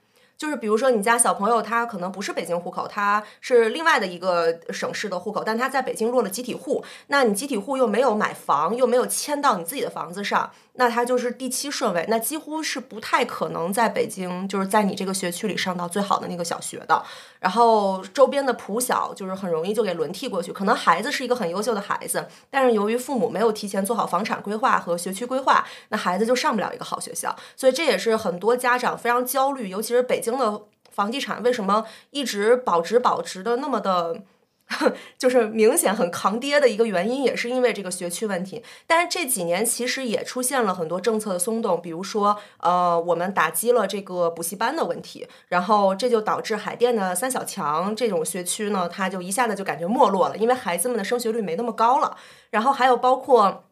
[0.43, 17.03] 就是比如说，你家小朋友他可能不是北京户口，他是另外的一个省市的户口，但他在北京落了集体户，那你集体户又没有买房，又没有迁到你自己的房子上，那他就是第七顺位，那几乎是不太可能在北京，就是在你这个学区里上到最好的那个小学的。
[17.39, 30.33] 然后周边的普小就是很容易就给轮替过去，可能孩子是一个很优秀的孩子，但是由于父母没有提前做好房产规划和学区规划，那孩子就上不了一个好学校，所以这也是很多家长非常焦虑，尤其是北京。
[30.33, 34.23] 的房地产为什么一直保值保值的那么的，
[35.19, 38.63] 就是明显很抗跌的一个原因，也是因为这个学区问题。
[38.87, 52.17] 但是这几年其实也出现了很多政策的松动，比如说呃，我们打击了这个补习班的问题，然后这就导致海淀的三小强这种学区呢，它就一下子就感觉没落了，因为孩子们的升学率没那么高了。
[52.51, 53.65] 然后还有包括。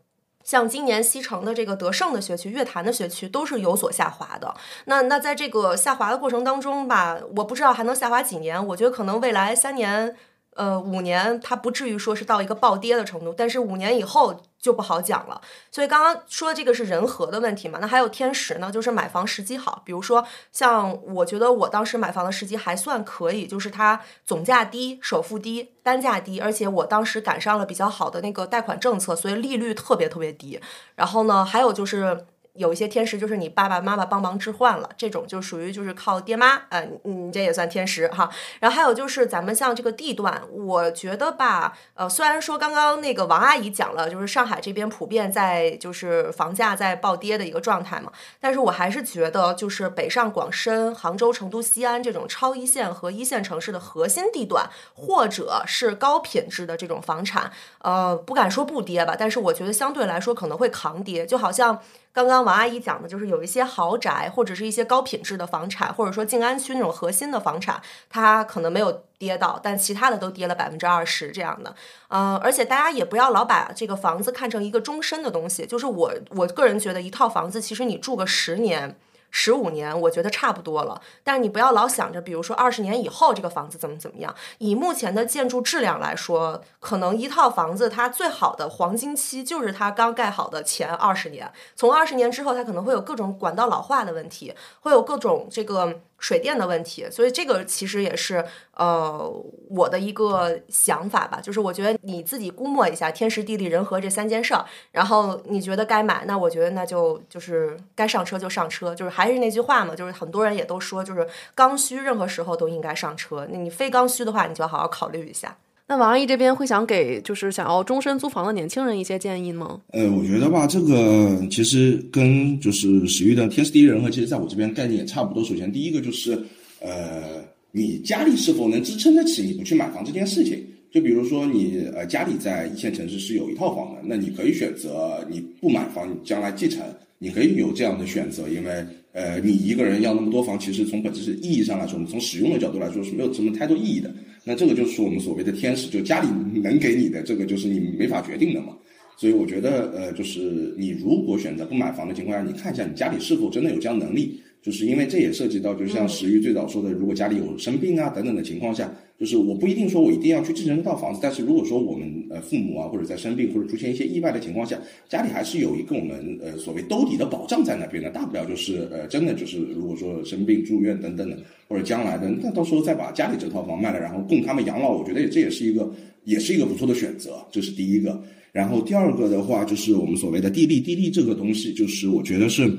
[0.43, 4.55] 像今年西城的这个德胜的学区、乐坛的学区都是有所下滑的。
[4.87, 8.67] 那那在这个下滑的过程当中吧，我不知道还能下滑几年。
[8.69, 10.17] 我觉得可能未来三年。
[10.61, 15.41] 呃，五年它不至于说是到一个暴跌的程度，但是五年以后就不好讲了。
[15.73, 19.81] 所以刚刚说这个是人和的问题嘛，那还有天时呢，就是买房时机好。
[19.87, 30.61] 比如说像我觉得我当时买房的时机还算可以，就是它总价低、首付低、单价低，而且我当时赶上了比较好的那个贷款政策，所以利率特别特别低。
[30.95, 32.27] 然后呢，还有就是。
[32.55, 38.29] 有一些天时，就是你爸爸妈妈帮忙置换了，这种就属于就是靠爹妈，呃，你这也算天时哈。
[38.59, 61.81] 然后还有就是咱们像这个地段，我觉得吧，呃，虽然说刚刚那个王阿姨讲了，就是上海这边普遍在就是房价在暴跌的一个状态嘛，但是我还是觉得就是北上广深、杭州、成都、西安这种超一线和一线城市的核心地段，或者是高品质的这种房产，呃，不敢说不跌吧，但是我觉得相对来说可能会扛跌，就好像。
[62.13, 71.75] 刚刚王阿姨讲的就是有一些豪宅或者是一些高品质的房产，或者说静安区那种核心的房产，它可能没有跌到，但其他的都跌了百分之二十这样的。
[72.09, 78.97] 嗯，而且大家也不要老把这个房子看成一个终身的东西，就是我我个人觉得一套房子其实你住个十年。
[79.31, 81.01] 十五年，我觉得差不多了。
[81.23, 84.35] 但是你不要老想着，比如说二十年以后这个房子怎么怎么样。
[84.59, 91.51] 以目前的建筑质量来说，可能一套房子它最好的黄金期就是它刚盖好的前二十年。
[91.75, 96.01] 从二十年之后，它可能会有各种管道老化的问题，会有各种这个。
[96.21, 98.45] 水电的问题，所以这个其实也是
[98.75, 99.29] 呃
[99.71, 115.57] 我的一个想法吧，就是我觉得你自己估摸一下天时地利人和这三件事儿，然后你觉得该买，那我觉得那就就是该上车就上车，就是还是那句话嘛，就是很多人也都说，就是刚需任何时候都应该上车，那你非刚需的话，你就好好考虑一下。
[115.91, 119.81] 那王阿姨这边会想给就是想要终身租房的年轻人一些建议吗？
[119.89, 125.43] 呃，我觉得吧，这个其实跟就是史玉的天时地利人和，其实在我这边概念也差不多。
[125.43, 126.41] 首先，第一个就是，
[126.79, 130.65] 呃，你家里是否能支撑得起你不去买房这件事情。
[130.93, 136.85] 就比如说你呃家里在一线城市是有一套房的，那你可以选择你不买房，你将来继承，
[137.19, 144.09] 你可以有这样的选择，因为呃你一个人要那么多房，其实从本质意义上来说，我们从使用的角度来说是没有什么太多意义的。
[144.51, 146.27] 那这个就是我们所谓的天使，就家里
[146.61, 148.77] 能给你的这个就是你没法决定的嘛。
[149.17, 154.43] 所以我觉得呃就是你如果选择不买房的情况下，你看一下你家里是否真的有这样能力。
[154.63, 175.91] 就是因为这也涉及到，就像石玉最早说的，如果家里有生病啊等等的情况下，就是我不一定说我一定要去继承这套房子，但是如果说我们呃父母啊或者在生病或者出现一些意外的情况下，家里还是有一个我们呃所谓兜底的保障在那边的，大不了就是呃真的就是如果说生病住院等等的，或者将来的，那到时候再把家里这套房卖了，然后供他们养老，我觉得这也是一个
[176.25, 178.23] 也是一个不错的选择，这是第一个。
[178.53, 182.71] 然后第二个的话，就是我们所谓的地利，地利这个东西，就是我觉得是。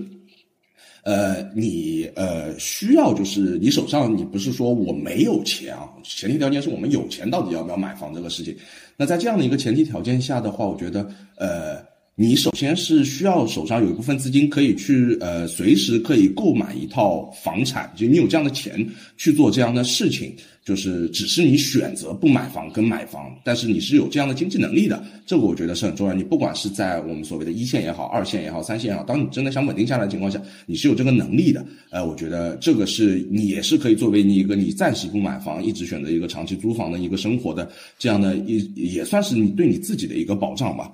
[1.03, 8.55] 呃，你呃需要就是你手上你不是说我没有钱啊，前提条件是我们有钱，到底要不要买房这个事情？
[8.97, 11.90] 那在这样的一个前提条件下的话，我觉得呃。
[12.13, 18.85] 你首先是需要手上有一部分资金，可以去呃随时可以购买一套房产，就你有这样的钱
[19.17, 26.13] 去做这样的事情，就是只是你选择不买房跟买房，但是你是有这样的经济能力的，这个我觉得是很重要。
[26.13, 31.65] 你不管是在我们所谓的一线也好，二线也好，三线也好，当你真的想稳定下来的情况下，你是有这个能力的。
[31.91, 40.91] 呃，我觉得这个是你也是可以作为你一个你暂时不买房，一直选择一个长期租房的一个生活的这样的一也算是你对你自己的一个保障吧。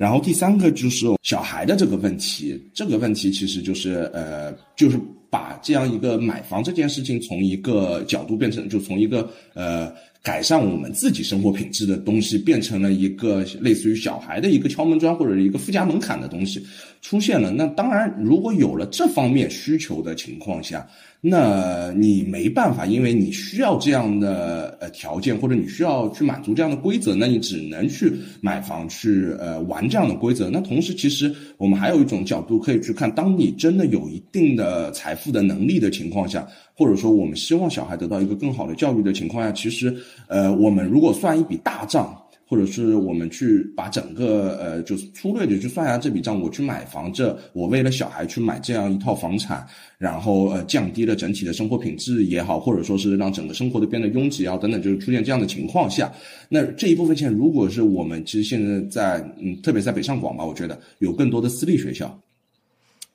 [0.00, 4.98] 然后第三个就是小孩的这个问题，这个问题其实就是呃，就是
[5.28, 9.92] 把这样一个买房这件事情从一个角度变成，就从一个呃
[10.22, 16.64] 改善我们自己生活品质的东西，变成了一个类似于小孩的一个敲门砖或者一个附加门槛的东西。
[17.00, 17.50] 出现了。
[17.50, 20.86] 那当然，如果有了这方面需求的情况下。
[21.22, 30.48] 那你没办法，因为你需要这样的呃条件，或者你需要去满足这样的规则，那你只能去买房去呃玩这样的规则。
[30.48, 39.94] 那同时，其实我们还有一种角度可以去看，当你真的有一定的财富的能力的情况下，或者说我们希望小孩得到一个更好的教育的情况下，其实
[40.26, 42.16] 呃我们如果算一笔大账。
[42.50, 49.64] 或者是我们去把整个呃，就是粗略的去算一下这笔账，我去买房，这我为了小孩去买这样一套房产，
[49.98, 56.12] 然后呃降低了整体的生活品质也好，或者说是让整个生活都变得拥挤啊等等，就是出现这样的情况下，
[56.48, 62.20] 那这一部分钱如果是我们其实现在在嗯，特别在北上广吧，我觉得有更多的私立学校。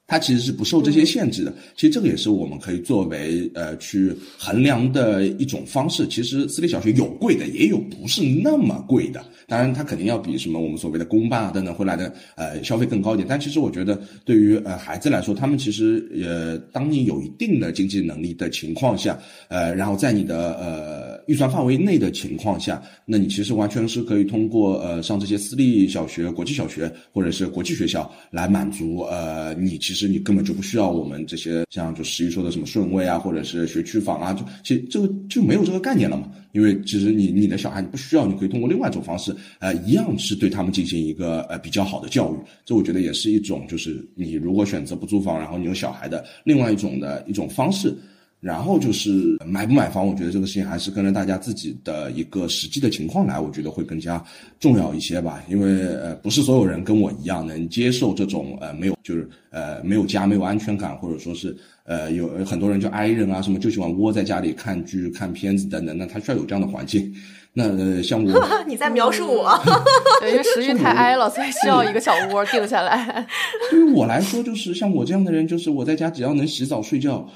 [0.07, 6.07] 它其实是不受这些限制的，其实这个也是我们可以作为呃去衡量的一种方式。
[6.07, 9.25] 其实私立小学有贵的，也有不是那么贵的。
[9.47, 13.27] 当然，它肯定要比什么我们所谓的公办啊等等会来的呃消费更高一点。
[13.27, 36.31] 但其实我觉得，对于呃孩子来说，他们其实呃，当你有一定的经济能力的情况下，呃，然后在你的呃预算范围内的情况下，那你其实完全是可以通过呃上这些私立小学、国际小学或者是国际学校来满足呃你其实你根本就不需要我们这些像就十一说的什么顺位啊，或者是学区房啊，就其实这个就没有这个概念了嘛。
[36.51, 42.37] 因为其实你你的小孩你不需要，你可以通过另外一种方式，呃，一样是对他们进行一个呃比较好的教育。
[42.63, 47.93] 这我觉得也是一种，就是你如果选择不租房，然后你有小孩的另外一种的一种方式。
[48.41, 54.23] 然后就是买不买房，我觉得这个事情还是跟着大家自己的一个实际的情况来，我觉得会更加
[54.59, 55.43] 重要一些吧。
[55.49, 67.11] 因为呃，不是所有人跟我一样能接受这种呃没有就是呃没有家没有安全感，或者说是呃有很多人就 i 人啊什么就喜欢窝在家里看剧看片子等等，那他需要有这样的环境。
[67.57, 69.57] 那像我， 你在描述我，
[70.21, 73.25] 对，因为食欲太挨了，所以 需要一个小窝定下来。
[73.71, 77.27] 对于我来说，就是像我这样的人，就是我在家只要能洗澡睡觉。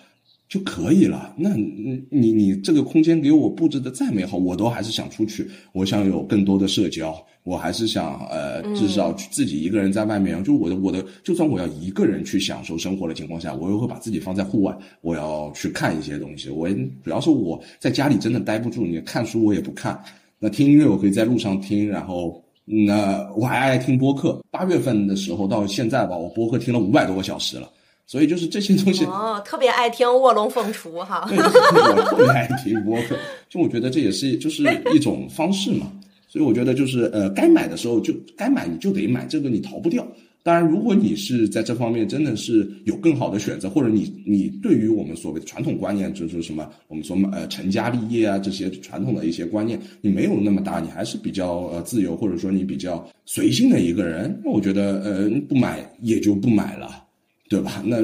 [0.49, 1.31] 就可以了。
[1.37, 5.47] 那你你这个空间给我布置的再美好，我都还是想出去。
[5.73, 10.43] 我想有更多的社交，我还是想呃，至少自己一个人在外面。
[10.43, 14.75] 就我的我的，就算我要一个人去享受生活的情况下，我又会把自己放在户外。
[15.01, 16.49] 我要去看一些东西。
[16.49, 16.67] 我
[17.03, 20.03] 主要是我在家里真的待不住，你看书我也不看。
[20.39, 24.41] 那听音乐我可以在路上听，然后那我还爱听播客。
[24.49, 27.69] 八月份的时候到现在吧，我播客听了五百多个小时了。
[28.09, 33.15] 所以就是这些东西哦，特别爱听卧龙凤雏哈， 对，我特别爱听播客，
[33.47, 34.63] 就我觉得这也是就是
[34.95, 35.91] 一种方式嘛。
[36.27, 40.07] 所以我觉得就是呃，该买的时候就该买，你就得买，这个你逃不掉。
[40.41, 57.05] 当然，如果你是在这方面真的是有更好的选择，或者你你对于我们所谓的传统观念，就是什么我们说呃成家立业啊这些传统的一些观念，你没有那么大，你还是比较呃自由，或者说你比较随性的一个人，那我觉得呃不买也就不买了。
[57.49, 57.83] 对吧？
[57.85, 57.97] 那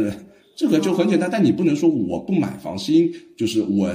[0.56, 3.94] 这个就很简单，但你不能说我不买房是因就是我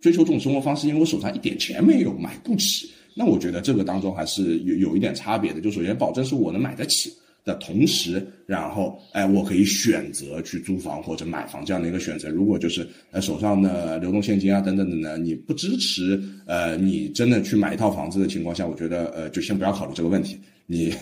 [0.00, 2.88] 追求这种生活方式，因为我手上一点钱没有，买不起。
[3.14, 5.60] 那我觉得这个当中还是有有一点差别的。
[5.60, 7.12] 就首先保证是我能买得起
[7.48, 12.28] 的同时，然后哎，我可以选择去租房或者买房这样的一个选择。
[12.28, 20.38] 如果就是呃手上的流动现金啊等等等等，你不支持呃你真的去买一套房子的情况下，我觉得呃就先不要考虑这个问题。
[20.66, 20.94] 你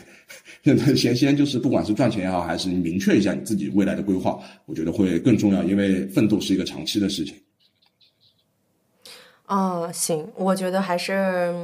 [0.94, 7.34] 先先就是不管是赚钱也好，还是明确一下你自己未来的规划，我觉得会更重要，因为奋斗是一个长期的事情。
[9.48, 11.54] 嗯，行，我觉得还是，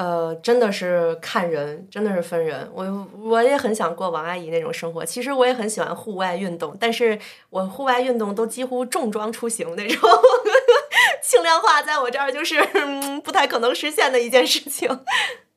[0.00, 2.66] 呃，真的是看人，真的是分人。
[2.72, 7.18] 我我也很想过王阿姨那种生活，其实我也很喜欢户外运动，但是
[7.50, 10.10] 我户外运动都几乎重装出行那种，
[11.22, 12.66] 轻量化在我这儿就是
[13.22, 14.88] 不太可能实现的一件事情。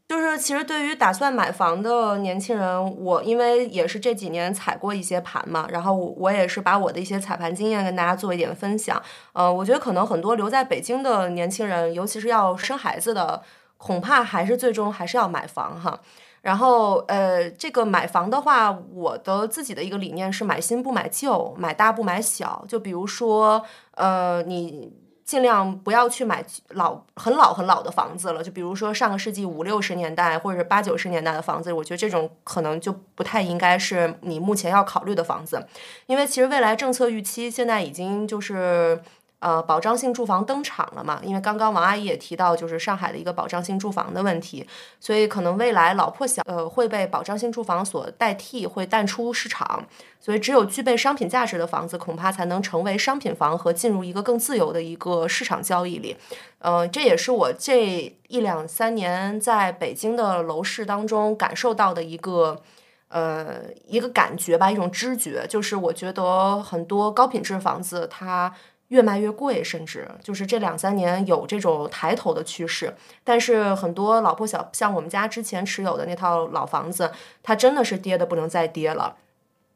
[0.09, 9.01] 就是其实对于打算买房的年轻人，我因为也是这几年踩过一些盘嘛，然后我也是把我的一些踩盘经验跟大家做一点分享。
[9.31, 13.41] 呃，我觉得可能很多留在北京的年轻人，尤其是要生孩子的，
[13.83, 15.99] 恐怕还是最终还是要买房哈。
[16.41, 22.65] 然后呃，这个买房的话，我的自己的一个理念是买新不买旧，买大不买小。
[22.67, 23.63] 就比如说
[23.95, 24.91] 呃，你。
[25.25, 35.65] 尽量不要去买老很老很老的房子了，就比如说上个世纪五六十年代或者是八九十年代的房子，我觉得这种可能就不太应该是你目前要考虑的房子，
[36.07, 39.01] 因为其实未来政策预期现在已经就是。
[39.43, 41.19] 呃，保障性住房登场了嘛？
[41.21, 44.65] 因为刚刚王阿姨也提到，就是上海的一个保障性住房的问题，
[45.01, 49.85] 所以可能未来老破小呃会被保障性住房所代替，会淡出市场。
[50.17, 56.15] 所以只有具备商品价值的房子，恐怕才能成为商品房和进入一个更自由的一个市场交易里。
[56.59, 62.61] 呃，这也是我这一两三年在北京的楼市当中感受到的一个
[63.09, 68.53] 呃一个感觉吧，一种知觉，就是我觉得很多高品质房子它。
[68.93, 79.15] 越卖越贵，甚至就是这两三年有这种抬头的趋势，但是很多老破小，像我们家之前持有的那套老房子，它真的是跌的不能再跌了。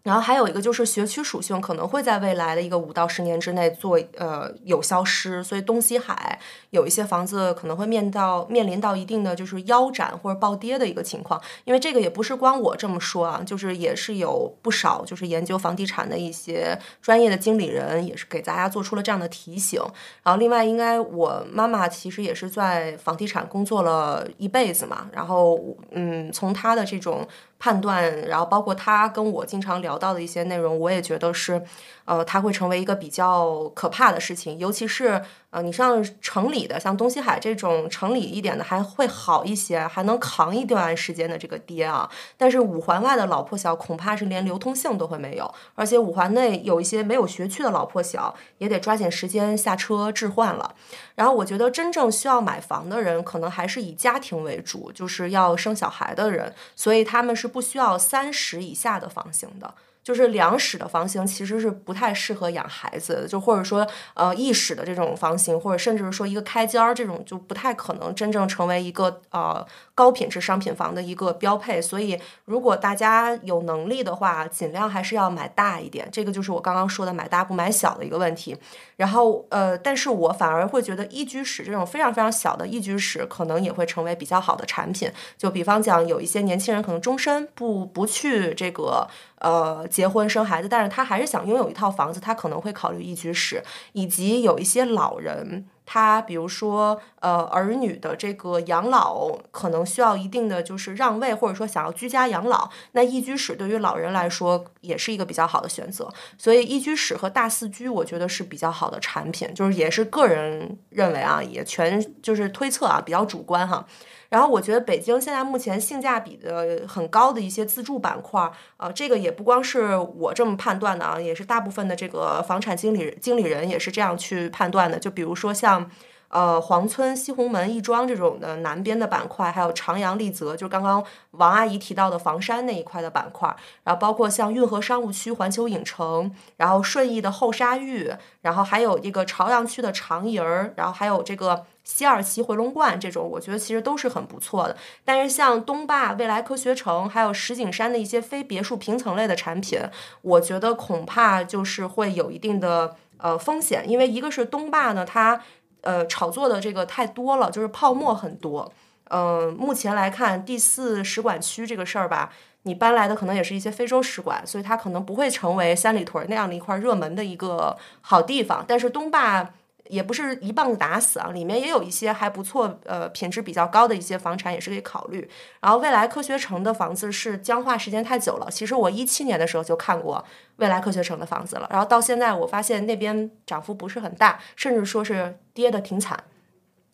[0.04, 6.39] 然后还有一个就是学区属性可能会在未来的一个五到十年之内做呃有消失，所以东西海
[6.70, 11.41] 有一些房子可能会面到面临到一定的就是腰斩或者暴跌的一个情况。
[11.66, 19.82] 因为这个也不是光我这么说啊，就是也是有不少就是研究房地产的一些专业的经理人也是给大家做出了这样的提醒。
[20.24, 25.60] 然后另外应该我妈妈其实也是在房地产工作了一辈子嘛，然后
[25.91, 27.28] 嗯从她的这种。
[27.60, 31.62] 判断，然后包括他跟我经常聊到的一些内容，我也觉得是，
[32.05, 35.22] 呃，他会成为一个比较可怕的事情，尤其是。
[35.50, 42.10] 啊，你像城里的，像东西海这种城里一点的还会好一些，还能扛一段时间的这个跌啊。
[42.36, 50.76] 但是五环外的老破小恐怕是连流通性都会没有，而且五环内有一些没有学区的老破小，也得抓紧时间下车置换了。
[51.16, 59.74] 然后我觉得真正需要买房的人，可能还是以家庭为主，就是要生小孩的人，所以他们是不需要三十以下的房型的。
[60.08, 69.68] 就是两室的房型其实是不太适合养孩子的，就或者说呃一室的这种房型，或者甚至是说一个开间儿这种，就不太可能真正成为一个呃
[69.98, 71.82] 高品质商品房的一个标配。
[71.82, 76.08] 所以如果大家有能力的话，尽量还是要买大一点。
[76.12, 78.56] 这个就是我刚刚说的买大不买小的一个问题。
[78.98, 85.12] 然后呃，但是我反而会觉得一居室这种非常非常小的一居室，可能也会成为比较好的产品。
[85.36, 89.08] 就比方讲，有一些年轻人可能终身不不去这个。
[89.39, 93.62] 呃，结婚生孩子，但是他还是想拥有一套房子，他可能会考虑一居室，
[93.93, 106.14] 以及有一些老人，他比如说呃儿女的这个养老，可能需要一定的就是让位，或者说想要居家养老，那一居室对于老人来说也是一个比较好的选择。
[106.38, 113.88] 所以一居室和大四居，我觉得是比较好的产品，就是也是个人认为啊，也全就是推测啊，比较主观哈。
[114.30, 124.99] 然后我觉得北京现在目前性价比的很高的一些自住板块儿，呃，这个也不光是我这么判断的啊，也是大部分的这个房产经理经理人也是这样去判断的。
[124.99, 125.89] 就比如说像，
[126.30, 141.65] 呃，黄村、西红门、亦庄这种的南边的板块，还有长阳、丽泽，就是刚刚王阿姨提到的房山那一块的板块，然后包括像运河商务区、环球影城，然后顺义的后沙峪，然后还有这个朝阳区的长营儿，然后还有这个。
[141.88, 144.75] 西二旗回龙观这种，我觉得其实都是很不错的。
[145.05, 149.80] 但是像东坝、未来科学城，还有石景山的一些非别墅平层类的产品，
[150.21, 153.89] 我觉得恐怕就是会有一定的呃风险。
[153.89, 155.41] 因为一个是东坝呢，它
[155.88, 158.70] 呃炒作的这个太多了，就是泡沫很多。
[159.06, 162.30] 嗯，目前来看第四使馆区这个事儿吧，
[162.64, 168.66] 你搬来的可能也是一些非洲使馆，所以它可能不会成为三里屯那样的一块热门的一个好地方。
[168.68, 169.54] 但是东坝。
[169.90, 175.30] 也不是一棒子打死啊，里面也有一些还不错，呃，品质比较高的一些房产也是可以考虑。
[175.62, 180.24] 然后未来科学城的房子是僵化时间太久了，其实我一七年的时候就看过
[180.58, 186.24] 未来科学城的房子了，然后到现在我发现那边涨幅不是很大，甚至说是跌的挺惨。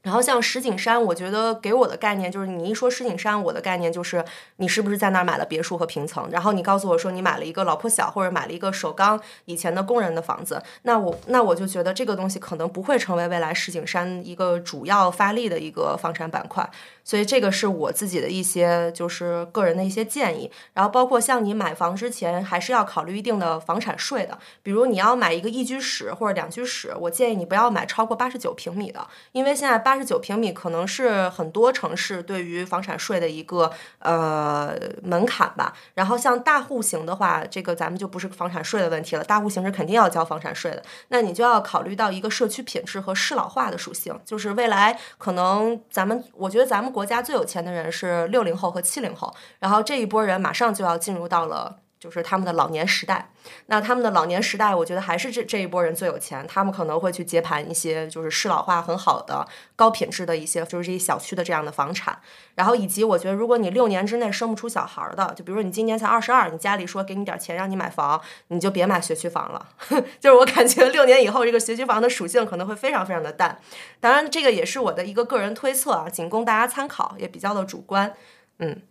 [0.04, 4.24] 然后像石景山，我觉得给我的概念就是，你一说石景山，我的概念就是
[4.58, 6.28] 你是不是在那儿买了别墅和平层？
[6.30, 16.70] 然后你告诉我说你买了一个老破小，或者买了一个首钢以前的工人的房子，那我那我就觉得这个东西可能不会成为未来石景山一个主要发力的一个房产板块。
[17.04, 35.74] 所以这个是我自己的一些就是个人的一些建议，然后包括像你买房之前还是要考虑一定的房产税的，比如你要买一个一居室或者两居室，我建议你不要买超过八十九平米的，因为现在八十九平米可能是很多城市对于房产税的一个呃门槛吧。
[35.96, 46.93] 然后像大户型的话，这个咱们就不是房产税的问题了，大户型是肯定要交房产税的，那你就要考虑到一个社区品质和适老化的属性，就是未来可能咱们我觉得咱们。
[46.94, 53.30] 国家最有钱的人是六零后和七零后，然后这一波人马上就要进入到了就是他们的老年时代。
[53.68, 59.48] 那他们的老年时代，我觉得还是这这一波人最有钱，他们可能会去接盘一些就是适老化很好的、
[59.78, 62.20] 高品质的一些就是这些小区的这样的房产。
[62.56, 69.70] 然后以及我觉得，如果你六年之内生不出小孩的，就比如说你今年才二十二，你家里说给你点钱让你买房，你就别买学区房了。
[70.20, 73.60] 就是我感觉六年以后这个学区房的属性可能会非常非常的淡。
[74.00, 78.14] 当然，这个也是我的一个个人推测啊，仅供大家参考，也比较的主观。
[78.60, 78.82] 嗯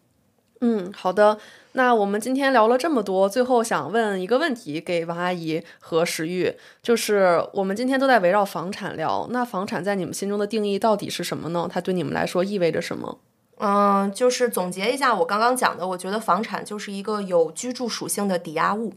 [0.64, 1.38] 嗯，好的。
[1.72, 11.68] 那我们今天聊了这么多，最后想问一个问题给王阿姨和石玉，就是我们今天都在围绕房产聊，那房产在你们心中的定义到底是什么呢？
[11.68, 13.18] 它对你们来说意味着什么？
[13.58, 18.92] 嗯，就是总结一下我刚刚讲的，我觉得房产就是一个有居住属性的抵押物。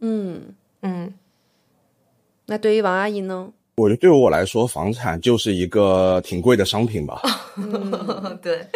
[0.00, 1.14] 嗯嗯。
[2.46, 3.52] 那对于王阿姨呢？
[3.76, 7.20] 我觉得对于我来说，房产就是一个挺贵的商品吧。
[8.42, 8.66] 对。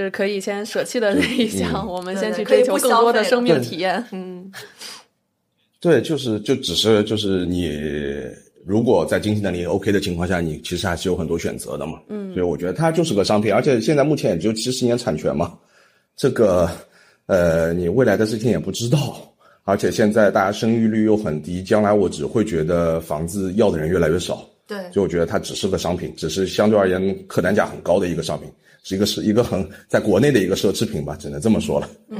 [0.00, 4.02] 就是可以先舍弃的那一项，我们先去追求更多的生命体验。
[4.12, 4.50] 嗯，
[5.78, 7.78] 对，就是就只是就是你
[8.64, 12.00] 如果在经济能力 OK 的情况下，你其实还是有很多选择的嘛。
[12.08, 15.52] 嗯，所以我觉得它就是个商品，而且现在目前也就七十年产权嘛，
[16.16, 16.66] 这个
[17.26, 19.20] 呃，你未来的事情也不知道，
[19.64, 24.48] 而且现在大家生育率又很低，将来我只会觉得房子要的人越来越少。
[24.66, 28.50] 对，所以我觉得它只是个商品，只是相对而言客单价很高的一个商品。
[28.82, 31.88] 是一个是一个很在国内的一个奢侈品吧，只能这么说了。
[32.08, 32.18] 嗯，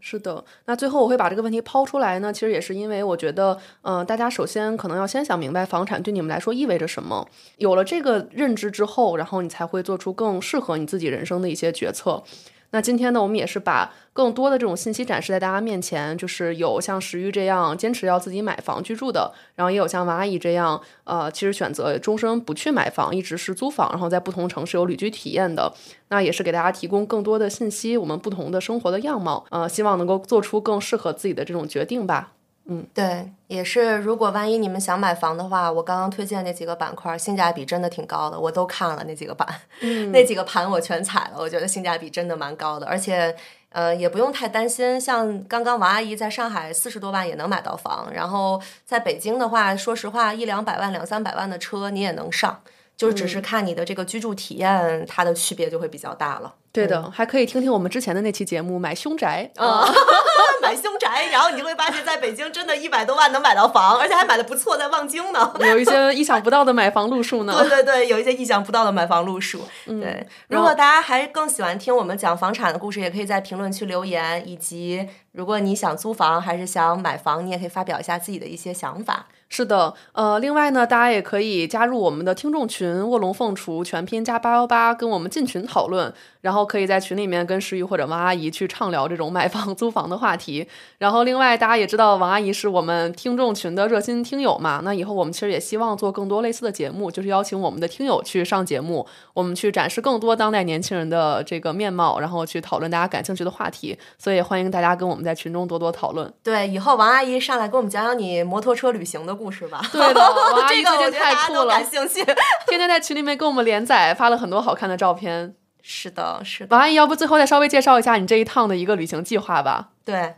[0.00, 0.44] 是的。
[0.64, 7.26] 那最后我会把这个问题抛出来呢，其实也是因为我觉得，嗯，大家首先可能要先想明白房产对你们来说意味着什么。
[7.58, 12.22] 有了这个认知之后，然后你才会做出更适合你自己人生的一些决策。
[12.70, 25.72] 那今天呢，我们也是把更多的这种信息展示在大家面前，就是有像石玉这样坚持要自己买房居住的，然后也有像王阿姨这样，呃，其实选择终身不去买房，一直是租房，然后在不同城市有旅居体验的。
[26.08, 32.32] 那也是给大家提供更多的信息，我们不同的生活的样貌，呃，希望能够做出更适合自己的这种决定吧。
[32.68, 33.98] 嗯，对，也是。
[33.98, 39.46] 如果万一你们想买房的话，我刚刚推荐那几个板块，性价比真的挺高的，我都看了那几个板，
[40.12, 43.36] 那几个盘我全踩了，我觉得性价比真的蛮高的，而且，
[43.68, 45.00] 呃，也不用太担心。
[45.00, 52.60] 像刚刚王阿姨在上海四十多万也能买到房，然后在北京的话，说实话，一两百万、两三百万的车你也能上。
[52.96, 56.54] 就只是看你的这个居住体验，它的区别就会比较大了。
[56.72, 59.86] 对的，还可以听听我们之前的那期节目，买凶宅啊，
[60.60, 65.54] 买凶宅，然后你就会发现在北京真的一百多万能买到房，而且还买的不错，在望京呢。
[65.60, 67.56] 有一些意想不到的买房路数呢。
[67.64, 69.62] 对对对，有一些意想不到的买房路数。
[69.86, 79.28] 对，如果大家还更喜欢听我们讲房产的故事，也可以在评论区留言，以及如果你想租房还是想买房，你也可以发表一下自己的一些想法。
[79.48, 86.12] 是的，呃，另外呢，大家也可以加入我们的听众群“卧龙凤雏”全拼加八幺八，跟我们进群讨论。
[86.42, 90.64] 然后可以在群里面跟石玉或者王阿姨去畅聊这种买房 租房的话题。
[90.98, 103.98] 然后另外大家也知道王阿姨是我们听众群的热心听友嘛，那以后我们其实也希望做更多类似的节目，就是邀请我们的听友去上节目，我们去展示更多当代年轻人的这个面貌，然后去讨论大家感兴趣的话题。
[104.16, 106.32] 所以欢迎大家跟我们在群中多多讨论。
[106.44, 109.82] 对，以后王阿姨上来给我们讲讲你摩托车旅行的故事吧。
[109.92, 112.24] 对的，王阿姨最近太酷了，感兴趣，
[112.66, 115.54] 天天在群里面跟我们连载，发了很多好看的照片。
[115.88, 116.74] 是的，是的。
[116.74, 119.90] 王阿姨，要不最后再稍微介绍一下你这一趟的一个旅行计划吧？
[120.04, 120.34] 对，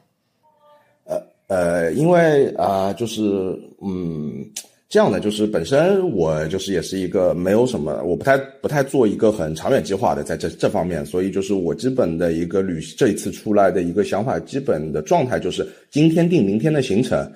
[1.05, 3.23] 呃呃，因为啊，就是
[3.81, 4.45] 嗯，
[4.91, 17.27] 这样的，就是本身我就是也是一个没有什么，我不太不太做一个很长远计划的，在这这方面，所以就是我基本的一个旅这一次出来的一个想法，基本的状态就是今天定明天的行程。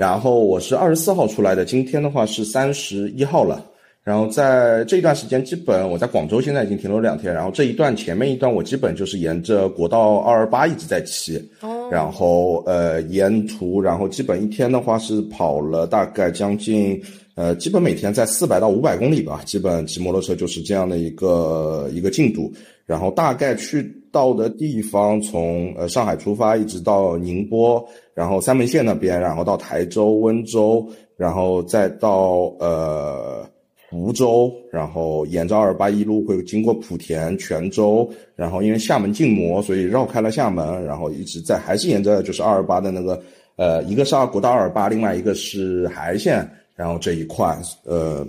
[0.00, 3.62] 然后我是二十四号出来的，今天的话是三十一号了。
[4.02, 7.34] 然后在这一段时间，基本我在广州现在已经停留两天。
[7.34, 11.36] 然后这一段前面一段，我基本就是沿着国道二二八一直在骑。
[11.60, 11.86] 哦。
[11.92, 16.98] 然后呃，沿途然后基本一天的话是跑了大概将近
[17.34, 19.42] 呃，基本每天在四百到五百公里吧。
[19.44, 22.50] 基本骑摩托车就是这样的一个一个进度。
[22.86, 23.82] 然后大概去
[24.12, 27.84] 到的地方，从呃上海出发，一直到宁波，
[28.14, 30.86] 然后三门县那边，然后到台州、温州，
[31.16, 33.48] 然后再到呃。
[33.90, 43.20] 福州，然后沿着二二八一路会经过莆田、泉州，然后因为厦门禁摩，所以绕开了厦门，然后一直在还是沿着就是二二八的那个，
[43.56, 48.24] 呃，一个是二国道二二八，另外一个是海岸线，然后这一块，呃，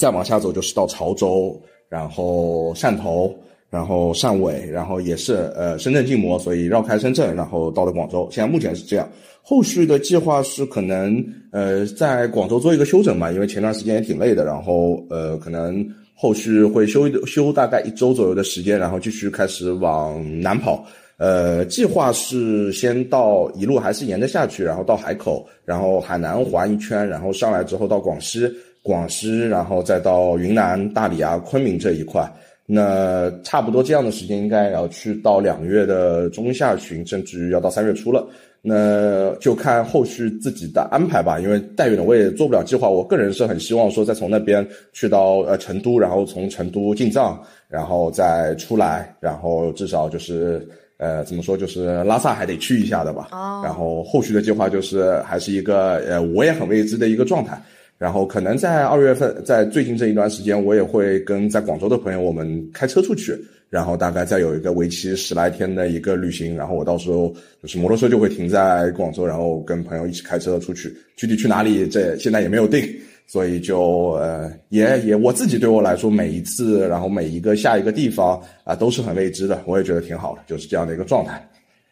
[0.00, 1.56] 再往下走就是到潮州，
[1.88, 3.32] 然后汕头。
[3.68, 8.28] 然后汕尾，然后也是呃深圳禁摩，所以绕开深圳，然后到了广州。
[8.30, 9.08] 现在目前是这样，
[9.42, 20.86] 后续的计划是可能呃在广州做一个休整嘛，因为前段时间也挺累的，然后呃可能后续会休休大概一周左右的时间，然后继续开始往南跑。
[21.18, 28.46] 呃，计划是先到一路还是沿着下去，然后到海口，然后海南环一圈，然后上来之后到广西，
[28.82, 32.30] 广西然后再到云南大理啊昆明这一块。
[32.66, 38.26] 那差不多这样的时间应该要去到两月的中下旬，甚至要到三月初了。
[38.68, 41.38] 那就看后续自己的安排吧。
[41.38, 42.90] 因为带远的我也做不了计划。
[42.90, 53.28] 我个人是很希望说再从那边去到呃成都，然后从成都进藏，然后再出来，然后至少就是呃怎么说就是拉萨还得去一下的吧。
[53.30, 53.62] 哦。
[53.64, 57.62] 然后后续的计划就是还是一个呃我也很未知的一个状态。
[57.98, 63.34] 然后可能在二月份，在最近这一段时间，我也会跟在广州的朋友，我们开车出去，
[63.70, 66.54] 然后大概再有一个为期十来天的一个旅行。
[66.54, 70.94] 然后我到时候就是摩托车就会停在广州，然后跟朋友一起开车出去。
[71.16, 72.86] 具体去哪里，这现在也没有定，
[73.26, 81.42] 所以就呃也也我自己对我来说，每一次然后每一个下一个地方啊都是很未知的，我也觉得挺好的，就是这样的一个状态。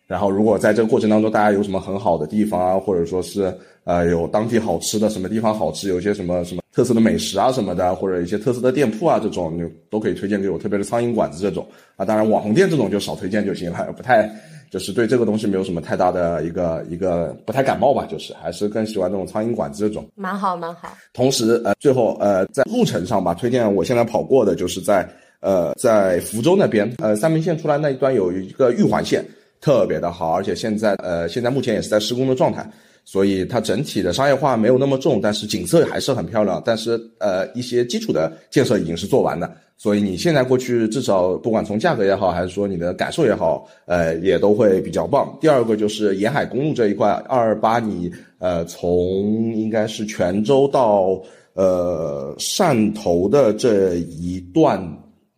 [0.06, 3.50] 然后如果在这个过程当中，大家有什么很好的地方啊，或者说是。
[3.84, 10.58] 呃，有当地好吃的，什么地方好吃，有些什么什么特色的美食啊什么的，或者一些特色的店铺啊，这种就都可以推荐给我。
[10.58, 11.66] 特别是苍蝇馆子这种
[11.96, 14.28] 啊，当然网红店这种就少推荐就行了，不太
[14.70, 20.08] 就是对这个东西没有什么太大的一个一个不太感冒吧，就是还是更喜欢这种苍蝇馆子这种。
[20.14, 20.96] 蛮好，蛮好。
[21.12, 25.06] 同时，呃，最后呃，在路程上吧，推荐我现在跑过的就是在
[25.40, 29.22] 呃在福州那边，呃三明线出来那一端有一个玉环线，
[29.60, 32.66] 特别的好，而且现在呃现在目前也是在施工的状态。
[33.04, 36.62] 所以它整体的商业化没有那么重，但是景色还是很漂亮。
[36.64, 45.36] 但是呃，一些基础的建设已经是做完的，所以你现在过去，至少不管从价格也好，还是说你的感受也好，呃，也都会比较棒。
[45.40, 51.20] 第二个就是沿海公路这一块，二二八你呃从应该是泉州到
[51.52, 54.82] 呃汕头的这一段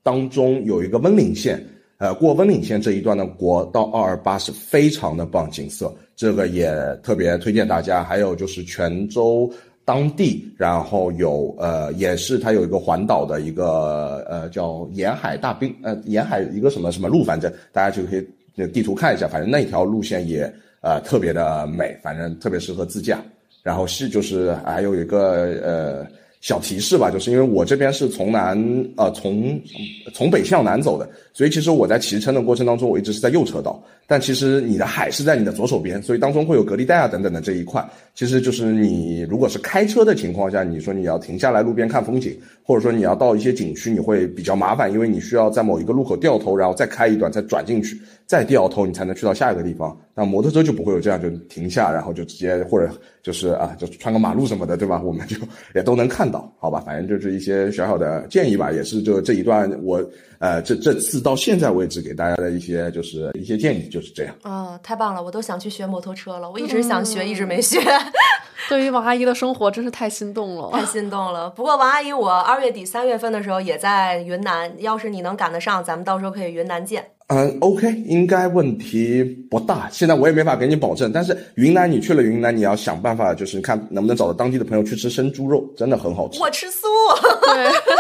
[0.03, 1.61] 当中有一个温岭线。
[1.99, 6.71] 呃，过温岭线这一段的国道二二八是非常的棒，景色这个也
[7.03, 8.05] 特别推荐大家。
[8.05, 9.51] 还有就是泉州
[9.83, 23.23] 当地，然后有呃，也是它有一个环岛的一个呃叫沿海大滨呃沿海一个什么什么路，反正大家就可以地图看一下，反正那条路线也呃特别的美，反正特别适合自驾。
[23.63, 26.07] 然后是就是还有一个呃。
[26.41, 28.57] 小提示吧，就是因为我这边是从南
[28.97, 29.61] 呃从
[30.15, 33.83] 从北向南走的，所以其实我在骑车的过程当中，我一直是在右车道。
[34.09, 37.85] 但其实你的海是在你的左手边，所以当中会有隔离带啊等等的这一块。
[38.15, 47.97] 其实就是你如果是开车的情况下，你说你要停下来路边看风景，或者说你要到一些景区，你会比较麻烦，因为你需要在某一个路口掉头，然后再开一段，再转进去，
[48.27, 49.97] 再掉头，你才能去到下一个地方。
[50.13, 52.91] 那摩托车就不会有这样，就停下，然后就直接或者
[53.23, 55.01] 就是啊，就穿个马路什么的，对吧？
[55.01, 55.37] 我们就
[55.77, 56.83] 也都能看到，好吧？
[56.85, 60.05] 反正就是一些小小的建议吧，也是就这一段我
[60.41, 64.35] 呃这这次到现在为止给大家的一些就是一些建议，就是这样。
[64.43, 65.23] 哦，太棒了！
[65.23, 67.79] 我都想去学摩托车了，我一直想学，一直没学。
[68.69, 71.51] 对于王阿姨的生活，真是太心动了，太心动了。
[71.51, 77.05] 不过王阿姨，我二月底三月份的时候也在云南，要是你能赶得上，咱们到时候可以云南见。
[77.29, 79.89] 嗯，OK，应该问题不大。
[79.91, 86.41] 现在我也没法给你保证，但是云南你去了云南，你要想办法，就是看能不能找到当地的朋友去吃生猪肉，真的很好吃。
[86.41, 86.87] 我吃素，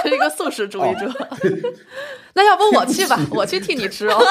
[0.04, 1.12] 对， 一个素食主义者。
[2.36, 4.22] 那要不我去吧， 我去替你吃哦。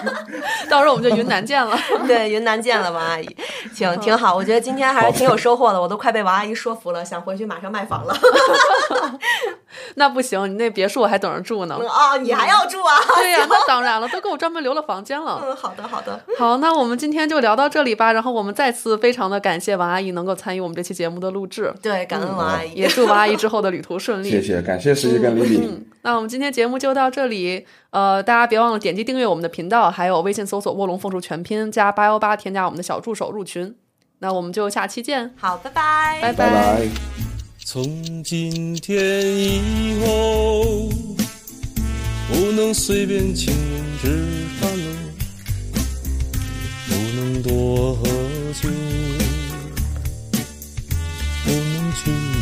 [0.68, 1.76] 到时候我们就云南见了。
[2.06, 3.36] 对，云南见了，王阿姨，
[3.74, 4.36] 挺挺好。
[4.36, 8.14] 我觉得今天还是挺有收获的，我都快被王阿姨说服了，想回去马上卖房了。
[9.94, 11.78] 那不行，你那别墅我还等着住呢。
[11.80, 12.92] 哦，你还要住啊？
[13.16, 15.42] 对呀、那当然了，都给我专门留了房间了。
[15.42, 16.20] 嗯，好的好的。
[16.38, 18.12] 好，那我们今天就聊到这里吧。
[18.12, 22.74] 然后我们再次非常的感谢王阿姨能够参与我们这期节目的录制，对，感恩王阿姨。
[22.74, 24.30] 也祝王阿姨之后的旅途顺利。
[24.30, 25.60] 谢谢，感谢十一跟 Lily。
[25.62, 27.45] 嗯，那我们今天节目就到这里。
[27.90, 33.76] 呃大家别忘了点击订阅我们的频道还有微信搜索卧龙凤雏全拼加八幺八添加我们的小助手入群。
[34.18, 35.34] 那我们就下期见。
[35.36, 36.20] 好拜拜。
[36.20, 36.88] 拜拜。
[37.68, 38.96] 从今天
[39.26, 40.88] 以后
[42.28, 44.06] 不能随便请人吃
[44.60, 44.96] 饭了
[46.88, 48.04] 不能多喝
[48.62, 48.68] 酒
[51.44, 52.35] 不能去